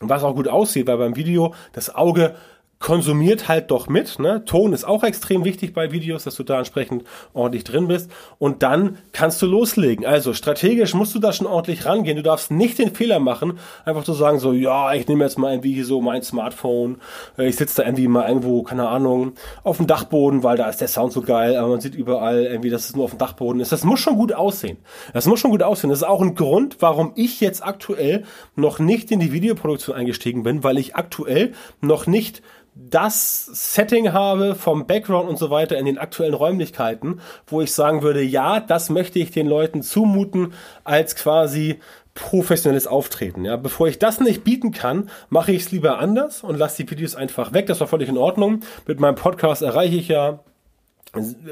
was 0.00 0.24
auch 0.24 0.34
gut 0.34 0.48
aussieht, 0.48 0.86
weil 0.86 0.96
beim 0.96 1.16
Video 1.16 1.54
das 1.72 1.94
Auge 1.94 2.34
konsumiert 2.80 3.46
halt 3.46 3.70
doch 3.70 3.88
mit. 3.88 4.18
Ne? 4.18 4.42
Ton 4.46 4.72
ist 4.72 4.84
auch 4.84 5.04
extrem 5.04 5.44
wichtig 5.44 5.74
bei 5.74 5.92
Videos, 5.92 6.24
dass 6.24 6.34
du 6.34 6.42
da 6.42 6.58
entsprechend 6.58 7.04
ordentlich 7.34 7.62
drin 7.62 7.88
bist. 7.88 8.10
Und 8.38 8.62
dann 8.62 8.96
kannst 9.12 9.40
du 9.42 9.46
loslegen. 9.46 10.06
Also 10.06 10.32
strategisch 10.32 10.94
musst 10.94 11.14
du 11.14 11.18
da 11.18 11.32
schon 11.32 11.46
ordentlich 11.46 11.84
rangehen. 11.84 12.16
Du 12.16 12.22
darfst 12.22 12.50
nicht 12.50 12.78
den 12.78 12.94
Fehler 12.94 13.20
machen, 13.20 13.58
einfach 13.84 14.02
zu 14.02 14.14
sagen, 14.14 14.38
so, 14.38 14.52
ja, 14.52 14.94
ich 14.94 15.06
nehme 15.06 15.22
jetzt 15.24 15.38
mal 15.38 15.52
irgendwie 15.52 15.82
so 15.82 16.00
mein 16.00 16.22
Smartphone, 16.22 16.96
äh, 17.36 17.48
ich 17.48 17.56
sitze 17.56 17.82
da 17.82 17.86
irgendwie 17.86 18.08
mal 18.08 18.26
irgendwo, 18.26 18.62
keine 18.62 18.88
Ahnung, 18.88 19.34
auf 19.62 19.76
dem 19.76 19.86
Dachboden, 19.86 20.42
weil 20.42 20.56
da 20.56 20.66
ist 20.68 20.80
der 20.80 20.88
Sound 20.88 21.12
so 21.12 21.20
geil, 21.20 21.56
aber 21.56 21.68
man 21.68 21.82
sieht 21.82 21.94
überall 21.94 22.44
irgendwie, 22.44 22.70
dass 22.70 22.86
es 22.86 22.96
nur 22.96 23.04
auf 23.04 23.10
dem 23.10 23.18
Dachboden 23.18 23.60
ist. 23.60 23.72
Das 23.72 23.84
muss 23.84 24.00
schon 24.00 24.16
gut 24.16 24.32
aussehen. 24.32 24.78
Das 25.12 25.26
muss 25.26 25.38
schon 25.38 25.50
gut 25.50 25.62
aussehen. 25.62 25.90
Das 25.90 25.98
ist 25.98 26.08
auch 26.08 26.22
ein 26.22 26.34
Grund, 26.34 26.78
warum 26.80 27.12
ich 27.14 27.42
jetzt 27.42 27.62
aktuell 27.62 28.24
noch 28.56 28.78
nicht 28.78 29.10
in 29.10 29.20
die 29.20 29.32
Videoproduktion 29.32 29.94
eingestiegen 29.94 30.44
bin, 30.44 30.64
weil 30.64 30.78
ich 30.78 30.96
aktuell 30.96 31.52
noch 31.82 32.06
nicht 32.06 32.40
das 32.88 33.46
Setting 33.46 34.12
habe 34.12 34.54
vom 34.54 34.86
Background 34.86 35.28
und 35.28 35.38
so 35.38 35.50
weiter 35.50 35.78
in 35.78 35.84
den 35.84 35.98
aktuellen 35.98 36.34
Räumlichkeiten, 36.34 37.20
wo 37.46 37.60
ich 37.60 37.72
sagen 37.72 38.02
würde, 38.02 38.22
ja, 38.22 38.60
das 38.60 38.90
möchte 38.90 39.18
ich 39.18 39.30
den 39.30 39.46
Leuten 39.46 39.82
zumuten 39.82 40.54
als 40.84 41.16
quasi 41.16 41.78
professionelles 42.14 42.86
Auftreten. 42.86 43.44
Ja, 43.44 43.56
bevor 43.56 43.88
ich 43.88 43.98
das 43.98 44.20
nicht 44.20 44.44
bieten 44.44 44.72
kann, 44.72 45.10
mache 45.28 45.52
ich 45.52 45.62
es 45.62 45.72
lieber 45.72 45.98
anders 45.98 46.42
und 46.42 46.58
lasse 46.58 46.82
die 46.82 46.90
Videos 46.90 47.14
einfach 47.14 47.52
weg. 47.52 47.66
Das 47.66 47.80
war 47.80 47.86
völlig 47.86 48.08
in 48.08 48.18
Ordnung. 48.18 48.60
Mit 48.86 49.00
meinem 49.00 49.14
Podcast 49.14 49.62
erreiche 49.62 49.96
ich 49.96 50.08
ja 50.08 50.40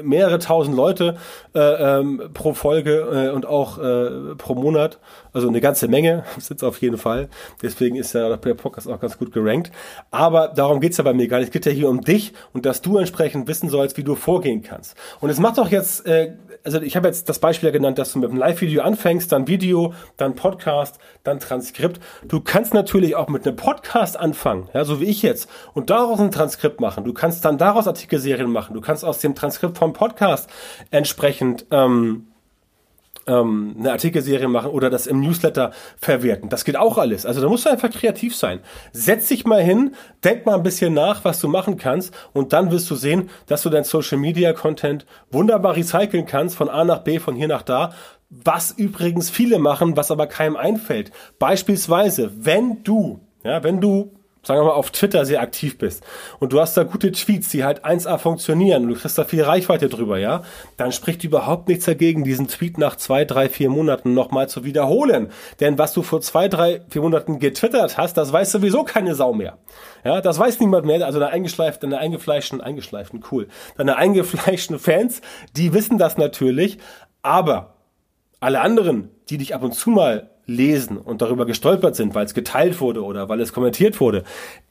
mehrere 0.03 0.39
tausend 0.39 0.75
Leute 0.75 1.17
äh, 1.53 1.59
ähm, 1.59 2.29
pro 2.33 2.53
Folge 2.53 3.27
äh, 3.29 3.29
und 3.35 3.45
auch 3.45 3.77
äh, 3.77 4.35
pro 4.37 4.55
Monat, 4.55 4.99
also 5.33 5.49
eine 5.49 5.59
ganze 5.59 5.89
Menge 5.89 6.23
sind 6.37 6.63
auf 6.63 6.81
jeden 6.81 6.97
Fall. 6.97 7.27
Deswegen 7.61 7.97
ist 7.97 8.13
ja 8.13 8.35
der 8.35 8.53
Podcast 8.53 8.87
auch 8.87 8.99
ganz 8.99 9.17
gut 9.17 9.33
gerankt. 9.33 9.71
Aber 10.11 10.47
darum 10.47 10.79
geht's 10.79 10.97
ja 10.97 11.03
bei 11.03 11.13
mir 11.13 11.27
gar 11.27 11.39
nicht. 11.39 11.47
Es 11.47 11.53
geht 11.53 11.65
ja 11.65 11.71
hier 11.73 11.89
um 11.89 12.01
dich 12.01 12.33
und 12.53 12.65
dass 12.65 12.81
du 12.81 12.97
entsprechend 12.97 13.47
wissen 13.47 13.69
sollst, 13.69 13.97
wie 13.97 14.03
du 14.03 14.15
vorgehen 14.15 14.63
kannst. 14.63 14.95
Und 15.19 15.29
es 15.29 15.39
macht 15.39 15.57
doch 15.57 15.69
jetzt, 15.69 16.05
äh, 16.05 16.35
also 16.63 16.81
ich 16.81 16.95
habe 16.95 17.07
jetzt 17.07 17.27
das 17.27 17.39
Beispiel 17.39 17.67
ja 17.67 17.73
genannt, 17.73 17.99
dass 17.99 18.13
du 18.13 18.19
mit 18.19 18.29
einem 18.29 18.39
Live-Video 18.39 18.81
anfängst, 18.81 19.29
dann 19.31 19.47
Video, 19.47 19.93
dann 20.15 20.35
Podcast, 20.35 20.99
dann 21.23 21.41
Transkript. 21.41 21.99
Du 22.25 22.39
kannst 22.39 22.73
natürlich 22.73 23.15
auch 23.17 23.27
mit 23.27 23.45
einem 23.45 23.57
Podcast 23.57 24.17
anfangen, 24.17 24.69
ja, 24.73 24.85
so 24.85 25.01
wie 25.01 25.05
ich 25.05 25.21
jetzt, 25.21 25.49
und 25.73 25.89
daraus 25.89 26.19
ein 26.21 26.31
Transkript 26.31 26.79
machen. 26.79 27.03
Du 27.03 27.13
kannst 27.13 27.43
dann 27.43 27.57
daraus 27.57 27.87
Artikelserien 27.87 28.49
machen. 28.49 28.73
Du 28.73 28.81
kannst 28.81 29.03
aus 29.03 29.19
dem 29.19 29.35
Transkript 29.35 29.48
Transkript 29.49 29.79
vom 29.79 29.93
Podcast 29.93 30.47
entsprechend 30.91 31.65
ähm, 31.71 32.27
ähm, 33.25 33.75
eine 33.79 33.91
Artikelserie 33.91 34.47
machen 34.47 34.69
oder 34.69 34.91
das 34.91 35.07
im 35.07 35.21
Newsletter 35.21 35.71
verwerten. 35.97 36.49
Das 36.49 36.65
geht 36.65 36.77
auch 36.77 36.99
alles. 36.99 37.25
Also 37.25 37.41
da 37.41 37.49
musst 37.49 37.65
du 37.65 37.71
einfach 37.71 37.89
kreativ 37.89 38.35
sein. 38.35 38.59
Setz 38.91 39.27
dich 39.27 39.45
mal 39.45 39.63
hin, 39.63 39.95
denk 40.23 40.45
mal 40.45 40.53
ein 40.53 40.61
bisschen 40.61 40.93
nach, 40.93 41.25
was 41.25 41.39
du 41.39 41.47
machen 41.47 41.77
kannst 41.77 42.13
und 42.31 42.53
dann 42.53 42.69
wirst 42.69 42.91
du 42.91 42.95
sehen, 42.95 43.31
dass 43.47 43.63
du 43.63 43.71
dein 43.71 43.83
Social 43.85 44.19
Media 44.19 44.53
Content 44.53 45.07
wunderbar 45.31 45.75
recyceln 45.75 46.27
kannst 46.27 46.55
von 46.55 46.69
A 46.69 46.83
nach 46.83 46.99
B, 46.99 47.17
von 47.17 47.35
hier 47.35 47.47
nach 47.47 47.63
da. 47.63 47.91
Was 48.29 48.69
übrigens 48.69 49.31
viele 49.31 49.57
machen, 49.57 49.97
was 49.97 50.11
aber 50.11 50.27
keinem 50.27 50.57
einfällt. 50.57 51.11
Beispielsweise, 51.39 52.31
wenn 52.35 52.83
du, 52.83 53.19
ja, 53.43 53.63
wenn 53.63 53.81
du 53.81 54.11
sagen 54.43 54.61
wir 54.61 54.65
mal, 54.65 54.71
auf 54.71 54.91
Twitter 54.91 55.25
sehr 55.25 55.41
aktiv 55.41 55.77
bist 55.77 56.03
und 56.39 56.53
du 56.53 56.59
hast 56.59 56.75
da 56.77 56.83
gute 56.83 57.11
Tweets, 57.11 57.49
die 57.49 57.63
halt 57.63 57.85
1A 57.85 58.17
funktionieren 58.17 58.83
und 58.83 58.89
du 58.89 58.95
kriegst 58.95 59.17
da 59.17 59.25
viel 59.25 59.43
Reichweite 59.43 59.89
drüber, 59.89 60.17
ja, 60.17 60.43
dann 60.77 60.91
spricht 60.91 61.23
überhaupt 61.23 61.67
nichts 61.67 61.85
dagegen, 61.85 62.23
diesen 62.23 62.47
Tweet 62.47 62.77
nach 62.77 62.95
zwei, 62.95 63.25
drei, 63.25 63.49
vier 63.49 63.69
Monaten 63.69 64.13
nochmal 64.13 64.47
zu 64.49 64.63
wiederholen. 64.63 65.29
Denn 65.59 65.77
was 65.77 65.93
du 65.93 66.01
vor 66.01 66.21
zwei, 66.21 66.47
drei, 66.47 66.81
vier 66.89 67.01
Monaten 67.01 67.39
getwittert 67.39 67.97
hast, 67.97 68.15
das 68.15 68.31
weiß 68.31 68.51
sowieso 68.51 68.83
keine 68.83 69.15
Sau 69.15 69.33
mehr. 69.33 69.57
Ja, 70.03 70.21
das 70.21 70.39
weiß 70.39 70.59
niemand 70.59 70.85
mehr. 70.85 71.05
Also 71.05 71.19
deine 71.19 71.31
eingeschleiften, 71.31 71.89
deine 71.89 72.01
eingefleischten, 72.01 72.61
eingeschleiften, 72.61 73.23
cool. 73.31 73.47
Deine 73.77 73.97
eingefleischten 73.97 74.79
Fans, 74.79 75.21
die 75.55 75.73
wissen 75.73 75.97
das 75.97 76.17
natürlich, 76.17 76.77
aber 77.21 77.75
alle 78.39 78.61
anderen, 78.61 79.09
die 79.29 79.37
dich 79.37 79.53
ab 79.53 79.63
und 79.63 79.73
zu 79.73 79.89
mal 79.89 80.29
lesen 80.49 80.97
und 80.97 81.21
darüber 81.21 81.45
gestolpert 81.45 81.95
sind, 81.95 82.15
weil 82.15 82.25
es 82.25 82.33
geteilt 82.33 82.81
wurde 82.81 83.03
oder 83.03 83.29
weil 83.29 83.39
es 83.39 83.53
kommentiert 83.53 83.99
wurde, 83.99 84.23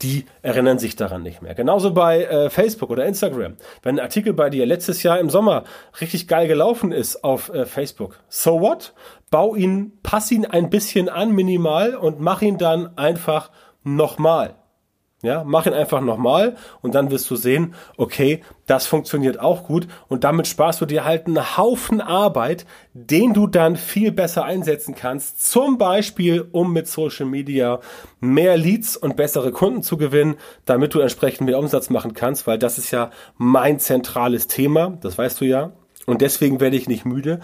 die 0.03 0.27
erinnern 0.43 0.79
sich 0.79 0.97
daran 0.97 1.23
nicht 1.23 1.41
mehr. 1.41 1.55
Genauso 1.55 1.95
bei 1.95 2.25
äh, 2.25 2.51
Facebook 2.51 2.91
oder 2.91 3.07
Instagram. 3.07 3.57
Wenn 3.83 3.97
ein 3.97 4.05
Artikel 4.05 4.33
bei 4.33 4.51
dir 4.51 4.67
letztes 4.67 5.03
Jahr 5.03 5.19
im 5.19 5.31
Sommer 5.31 5.65
richtig 6.01 6.29
geil 6.29 6.49
gelaufen 6.49 6.93
ist 6.93 7.25
auf 7.25 7.53
äh, 7.55 7.65
Facebook, 7.65 8.19
so 8.29 8.61
what? 8.61 8.93
Bau 9.31 9.55
ihn, 9.55 9.93
pass 10.03 10.31
ihn 10.31 10.47
ein 10.47 10.71
bisschen 10.71 11.09
an, 11.09 11.33
minimal 11.33 11.95
und 11.95 12.21
mach 12.21 12.43
ihn 12.43 12.59
dann 12.59 12.97
einfach 12.97 13.51
nochmal. 13.85 14.58
Ja, 15.21 15.43
mach 15.45 15.67
ihn 15.67 15.73
einfach 15.73 16.01
nochmal 16.01 16.55
und 16.81 16.95
dann 16.95 17.11
wirst 17.11 17.29
du 17.29 17.35
sehen, 17.35 17.75
okay, 17.97 18.41
das 18.67 18.87
funktioniert 18.87 19.41
auch 19.41 19.65
gut 19.65 19.89
und 20.07 20.23
damit 20.23 20.47
sparst 20.47 20.81
du 20.81 20.87
dir 20.87 21.05
halt 21.05 21.27
einen 21.27 21.57
Haufen 21.57 22.01
Arbeit, 22.01 22.67
den 22.95 23.35
du 23.35 23.49
dann 23.49 23.75
viel 23.75 24.13
besser 24.13 24.45
einsetzen 24.45 24.95
kannst. 24.95 25.45
Zum 25.45 25.77
Beispiel, 25.77 26.47
um 26.53 26.73
mit 26.73 26.87
Social 26.87 27.27
Media 27.27 27.81
mehr 28.21 28.57
Leads 28.57 28.97
und 28.97 29.17
bessere 29.17 29.51
Kunden 29.51 29.83
zu 29.83 29.97
gewinnen, 29.97 30.37
damit 30.67 30.95
du 30.95 31.01
entsprechend 31.01 31.47
mehr 31.47 31.59
Umsatz 31.59 31.91
machen 31.91 32.15
kannst, 32.15 32.47
weil 32.47 32.59
das 32.59 32.79
ist 32.79 32.93
ja 32.93 33.11
mein 33.37 33.81
zentrales 33.81 34.47
Thema, 34.47 34.99
das 35.01 35.19
weißt 35.19 35.41
du 35.41 35.47
ja. 35.47 35.73
Und 36.07 36.23
deswegen 36.23 36.61
werde 36.61 36.77
ich 36.77 36.89
nicht 36.89 37.05
müde, 37.05 37.41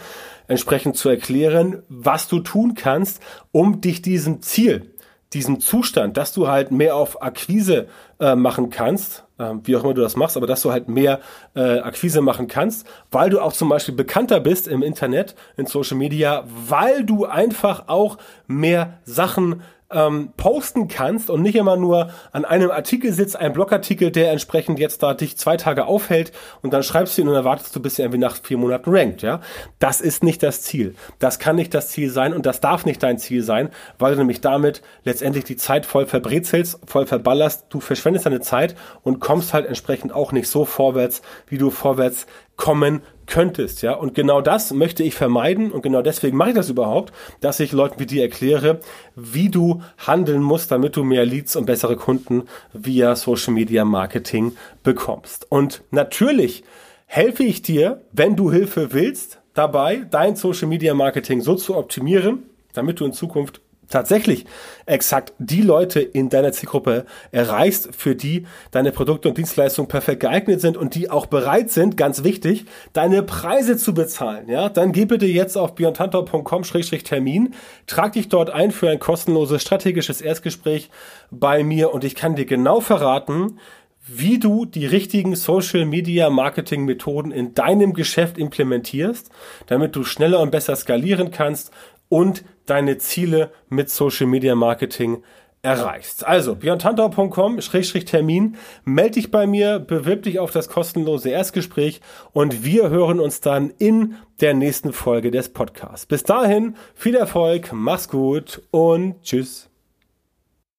entsprechend 0.47 0.97
zu 0.97 1.09
erklären, 1.09 1.83
was 1.89 2.29
du 2.29 2.39
tun 2.39 2.75
kannst, 2.75 3.21
um 3.51 3.81
dich 3.81 4.01
diesem 4.01 4.43
Ziel 4.43 4.93
diesen 5.35 5.61
Zustand, 5.61 6.16
dass 6.16 6.33
du 6.33 6.49
halt 6.49 6.70
mehr 6.70 6.97
auf 6.97 7.23
Akquise 7.23 7.88
äh, 8.20 8.35
machen 8.35 8.70
kannst, 8.70 9.25
äh, 9.38 9.53
wie 9.64 9.77
auch 9.77 9.85
immer 9.85 9.94
du 9.94 10.01
das 10.01 10.16
machst, 10.16 10.37
aber 10.37 10.47
dass 10.47 10.62
du 10.62 10.73
halt 10.73 10.88
mehr 10.88 11.20
äh, 11.55 11.81
Akquise 11.81 12.20
machen 12.20 12.49
kannst, 12.49 12.87
weil 13.11 13.31
du 13.31 13.40
auch 13.40 13.53
zum 13.53 13.68
Beispiel 13.68 13.94
bekannter 13.94 14.40
bist 14.40 14.68
im 14.68 14.83
Internet, 14.83 15.35
in 15.57 15.66
Social 15.66 15.97
Media, 15.97 16.44
weil 16.47 17.05
du 17.05 17.27
einfach 17.27 17.88
auch 17.88 18.18
mehr 18.47 18.99
Sachen 19.05 19.62
ähm, 19.94 20.33
posten 20.37 20.88
kannst 20.88 21.30
und 21.30 21.42
nicht 21.42 21.57
immer 21.57 21.76
nur 21.76 22.11
an 22.33 22.44
einem 22.44 22.70
Artikel 22.70 23.12
sitzt, 23.12 23.37
ein 23.37 23.52
Blogartikel, 23.52 24.11
der 24.11 24.33
entsprechend 24.33 24.78
jetzt 24.78 25.02
da 25.02 25.14
dich 25.14 25.37
zwei 25.38 25.57
Tage 25.57 25.87
aufhält 25.87 26.33
und 26.62 26.72
dann 26.72 26.83
schreibst 26.83 27.16
du 27.16 27.22
ihn 27.22 27.28
und 27.28 27.35
erwartest 27.35 27.74
du, 27.74 27.80
bis 27.80 27.98
er 27.98 28.07
irgendwie 28.07 28.18
nach 28.18 28.37
vier 28.42 28.59
Monaten 28.59 28.90
rankt, 28.94 29.22
ja. 29.22 29.40
Das 29.78 30.00
ist 30.00 30.24
nicht 30.24 30.42
das 30.42 30.62
Ziel. 30.62 30.94
Das 31.18 31.38
kann 31.38 31.57
nicht 31.57 31.72
das 31.72 31.88
Ziel 31.88 32.11
sein 32.11 32.35
und 32.35 32.44
das 32.46 32.61
darf 32.61 32.85
nicht 32.85 33.02
dein 33.02 33.18
Ziel 33.18 33.42
sein, 33.42 33.70
weil 33.98 34.12
du 34.12 34.18
nämlich 34.18 34.40
damit 34.40 34.83
letztendlich 35.04 35.44
die 35.44 35.57
Zeit 35.57 35.87
voll 35.87 36.07
verbrezelst, 36.07 36.80
voll 36.87 37.07
verballerst, 37.07 37.66
du 37.70 37.80
verschwendest 37.80 38.26
deine 38.26 38.40
Zeit 38.40 38.74
und 39.02 39.20
kommst 39.20 39.54
halt 39.54 39.66
entsprechend 39.66 40.12
auch 40.12 40.33
nicht 40.33 40.48
so 40.48 40.64
vorwärts, 40.64 41.22
wie 41.46 41.59
du 41.59 41.70
vorwärts 41.70 42.26
kommen 42.57 43.03
könntest, 43.27 43.83
ja. 43.83 43.95
Und 43.95 44.14
genau 44.14 44.40
das 44.40 44.73
möchte 44.73 45.03
ich 45.03 45.14
vermeiden 45.14 45.73
und 45.73 45.83
genau 45.83 46.03
deswegen 46.03 46.37
mache 46.37 46.51
ich 46.51 46.55
das 46.55 46.69
überhaupt, 46.69 47.12
dass 47.40 47.61
ich 47.61 47.73
Leuten 47.73 47.99
wie 47.99 48.07
dir 48.07 48.23
erkläre, 48.23 48.81
wie 49.17 49.49
du 49.49 49.83
handeln 49.99 50.43
musst, 50.43 50.71
damit 50.71 50.97
du 50.97 51.05
mehr 51.05 51.25
Leads 51.25 51.57
und 51.57 51.67
bessere 51.67 51.97
Kunden 51.97 52.45
via 52.73 53.17
Social 53.17 53.55
Media 53.55 53.85
Marketing 53.85 54.57
bekommst. 54.83 55.51
Und 55.51 55.83
natürlich 55.90 56.64
helfe 57.07 57.45
ich 57.45 57.62
dir, 57.62 58.03
wenn 58.12 58.37
du 58.37 58.51
Hilfe 58.53 58.93
willst, 58.93 59.40
dabei 59.55 60.07
dein 60.11 60.37
Social 60.37 60.69
Media 60.69 60.95
Marketing 60.95 61.40
so 61.40 61.55
zu 61.55 61.77
optimieren, 61.77 62.45
damit 62.73 63.01
du 63.01 63.05
in 63.05 63.12
Zukunft 63.12 63.61
tatsächlich 63.94 64.44
exakt 64.87 65.33
die 65.38 65.62
Leute 65.62 66.00
in 66.00 66.28
deiner 66.28 66.52
Zielgruppe 66.52 67.07
erreichst, 67.30 67.94
für 67.96 68.16
die 68.16 68.46
deine 68.72 68.90
Produkte 68.90 69.28
und 69.28 69.38
Dienstleistungen 69.38 69.88
perfekt 69.88 70.20
geeignet 70.20 70.61
sind 70.61 70.76
und 70.76 70.94
die 70.94 71.11
auch 71.11 71.26
bereit 71.26 71.70
sind, 71.70 71.96
ganz 71.96 72.24
wichtig, 72.24 72.66
deine 72.92 73.22
Preise 73.22 73.76
zu 73.76 73.94
bezahlen, 73.94 74.48
ja, 74.48 74.68
dann 74.68 74.92
geh 74.92 75.04
bitte 75.04 75.26
jetzt 75.26 75.57
auf 75.57 75.76
beyondhunter.com-termin, 75.76 77.54
trag 77.87 78.12
dich 78.12 78.28
dort 78.28 78.50
ein 78.50 78.72
für 78.72 78.90
ein 78.90 78.98
kostenloses 78.98 79.62
strategisches 79.62 80.20
Erstgespräch 80.20 80.90
bei 81.30 81.62
mir 81.62 81.94
und 81.94 82.02
ich 82.02 82.16
kann 82.16 82.35
dir 82.35 82.46
genau 82.46 82.80
verraten, 82.80 83.59
wie 84.07 84.38
du 84.38 84.66
die 84.66 84.87
richtigen 84.87 85.35
Social 85.35 85.87
Media 85.87 86.28
Marketing 86.28 86.85
Methoden 86.85 87.30
in 87.30 87.54
deinem 87.54 87.94
Geschäft 87.94 88.37
implementierst, 88.37 89.30
damit 89.66 89.96
du 89.96 90.04
schneller 90.04 90.40
und 90.40 90.50
besser 90.50 90.76
skalieren 90.76 91.30
kannst 91.30 91.70
und 92.09 92.44
deine 92.66 92.98
Ziele 92.98 93.50
mit 93.68 93.90
Social 93.90 94.27
Media 94.27 94.55
Marketing 94.55 95.22
erreichst. 95.64 96.27
Also 96.27 96.55
björntantau.com-termin, 96.55 98.57
melde 98.85 99.12
dich 99.12 99.31
bei 99.31 99.46
mir, 99.46 99.79
bewirb 99.79 100.24
dich 100.24 100.38
auf 100.38 100.50
das 100.50 100.68
kostenlose 100.68 101.31
Erstgespräch 101.31 102.03
und 102.33 102.64
wir 102.64 102.90
hören 102.90 103.18
uns 103.18 103.40
dann 103.40 103.72
in 103.79 104.16
der 104.40 104.53
nächsten 104.55 104.92
Folge 104.92 105.31
des 105.31 105.48
Podcasts. 105.48 106.05
Bis 106.07 106.22
dahin, 106.22 106.77
viel 106.94 107.16
Erfolg, 107.16 107.72
mach's 107.72 108.11
gut 108.11 108.61
und 108.70 109.22
tschüss. 109.22 109.70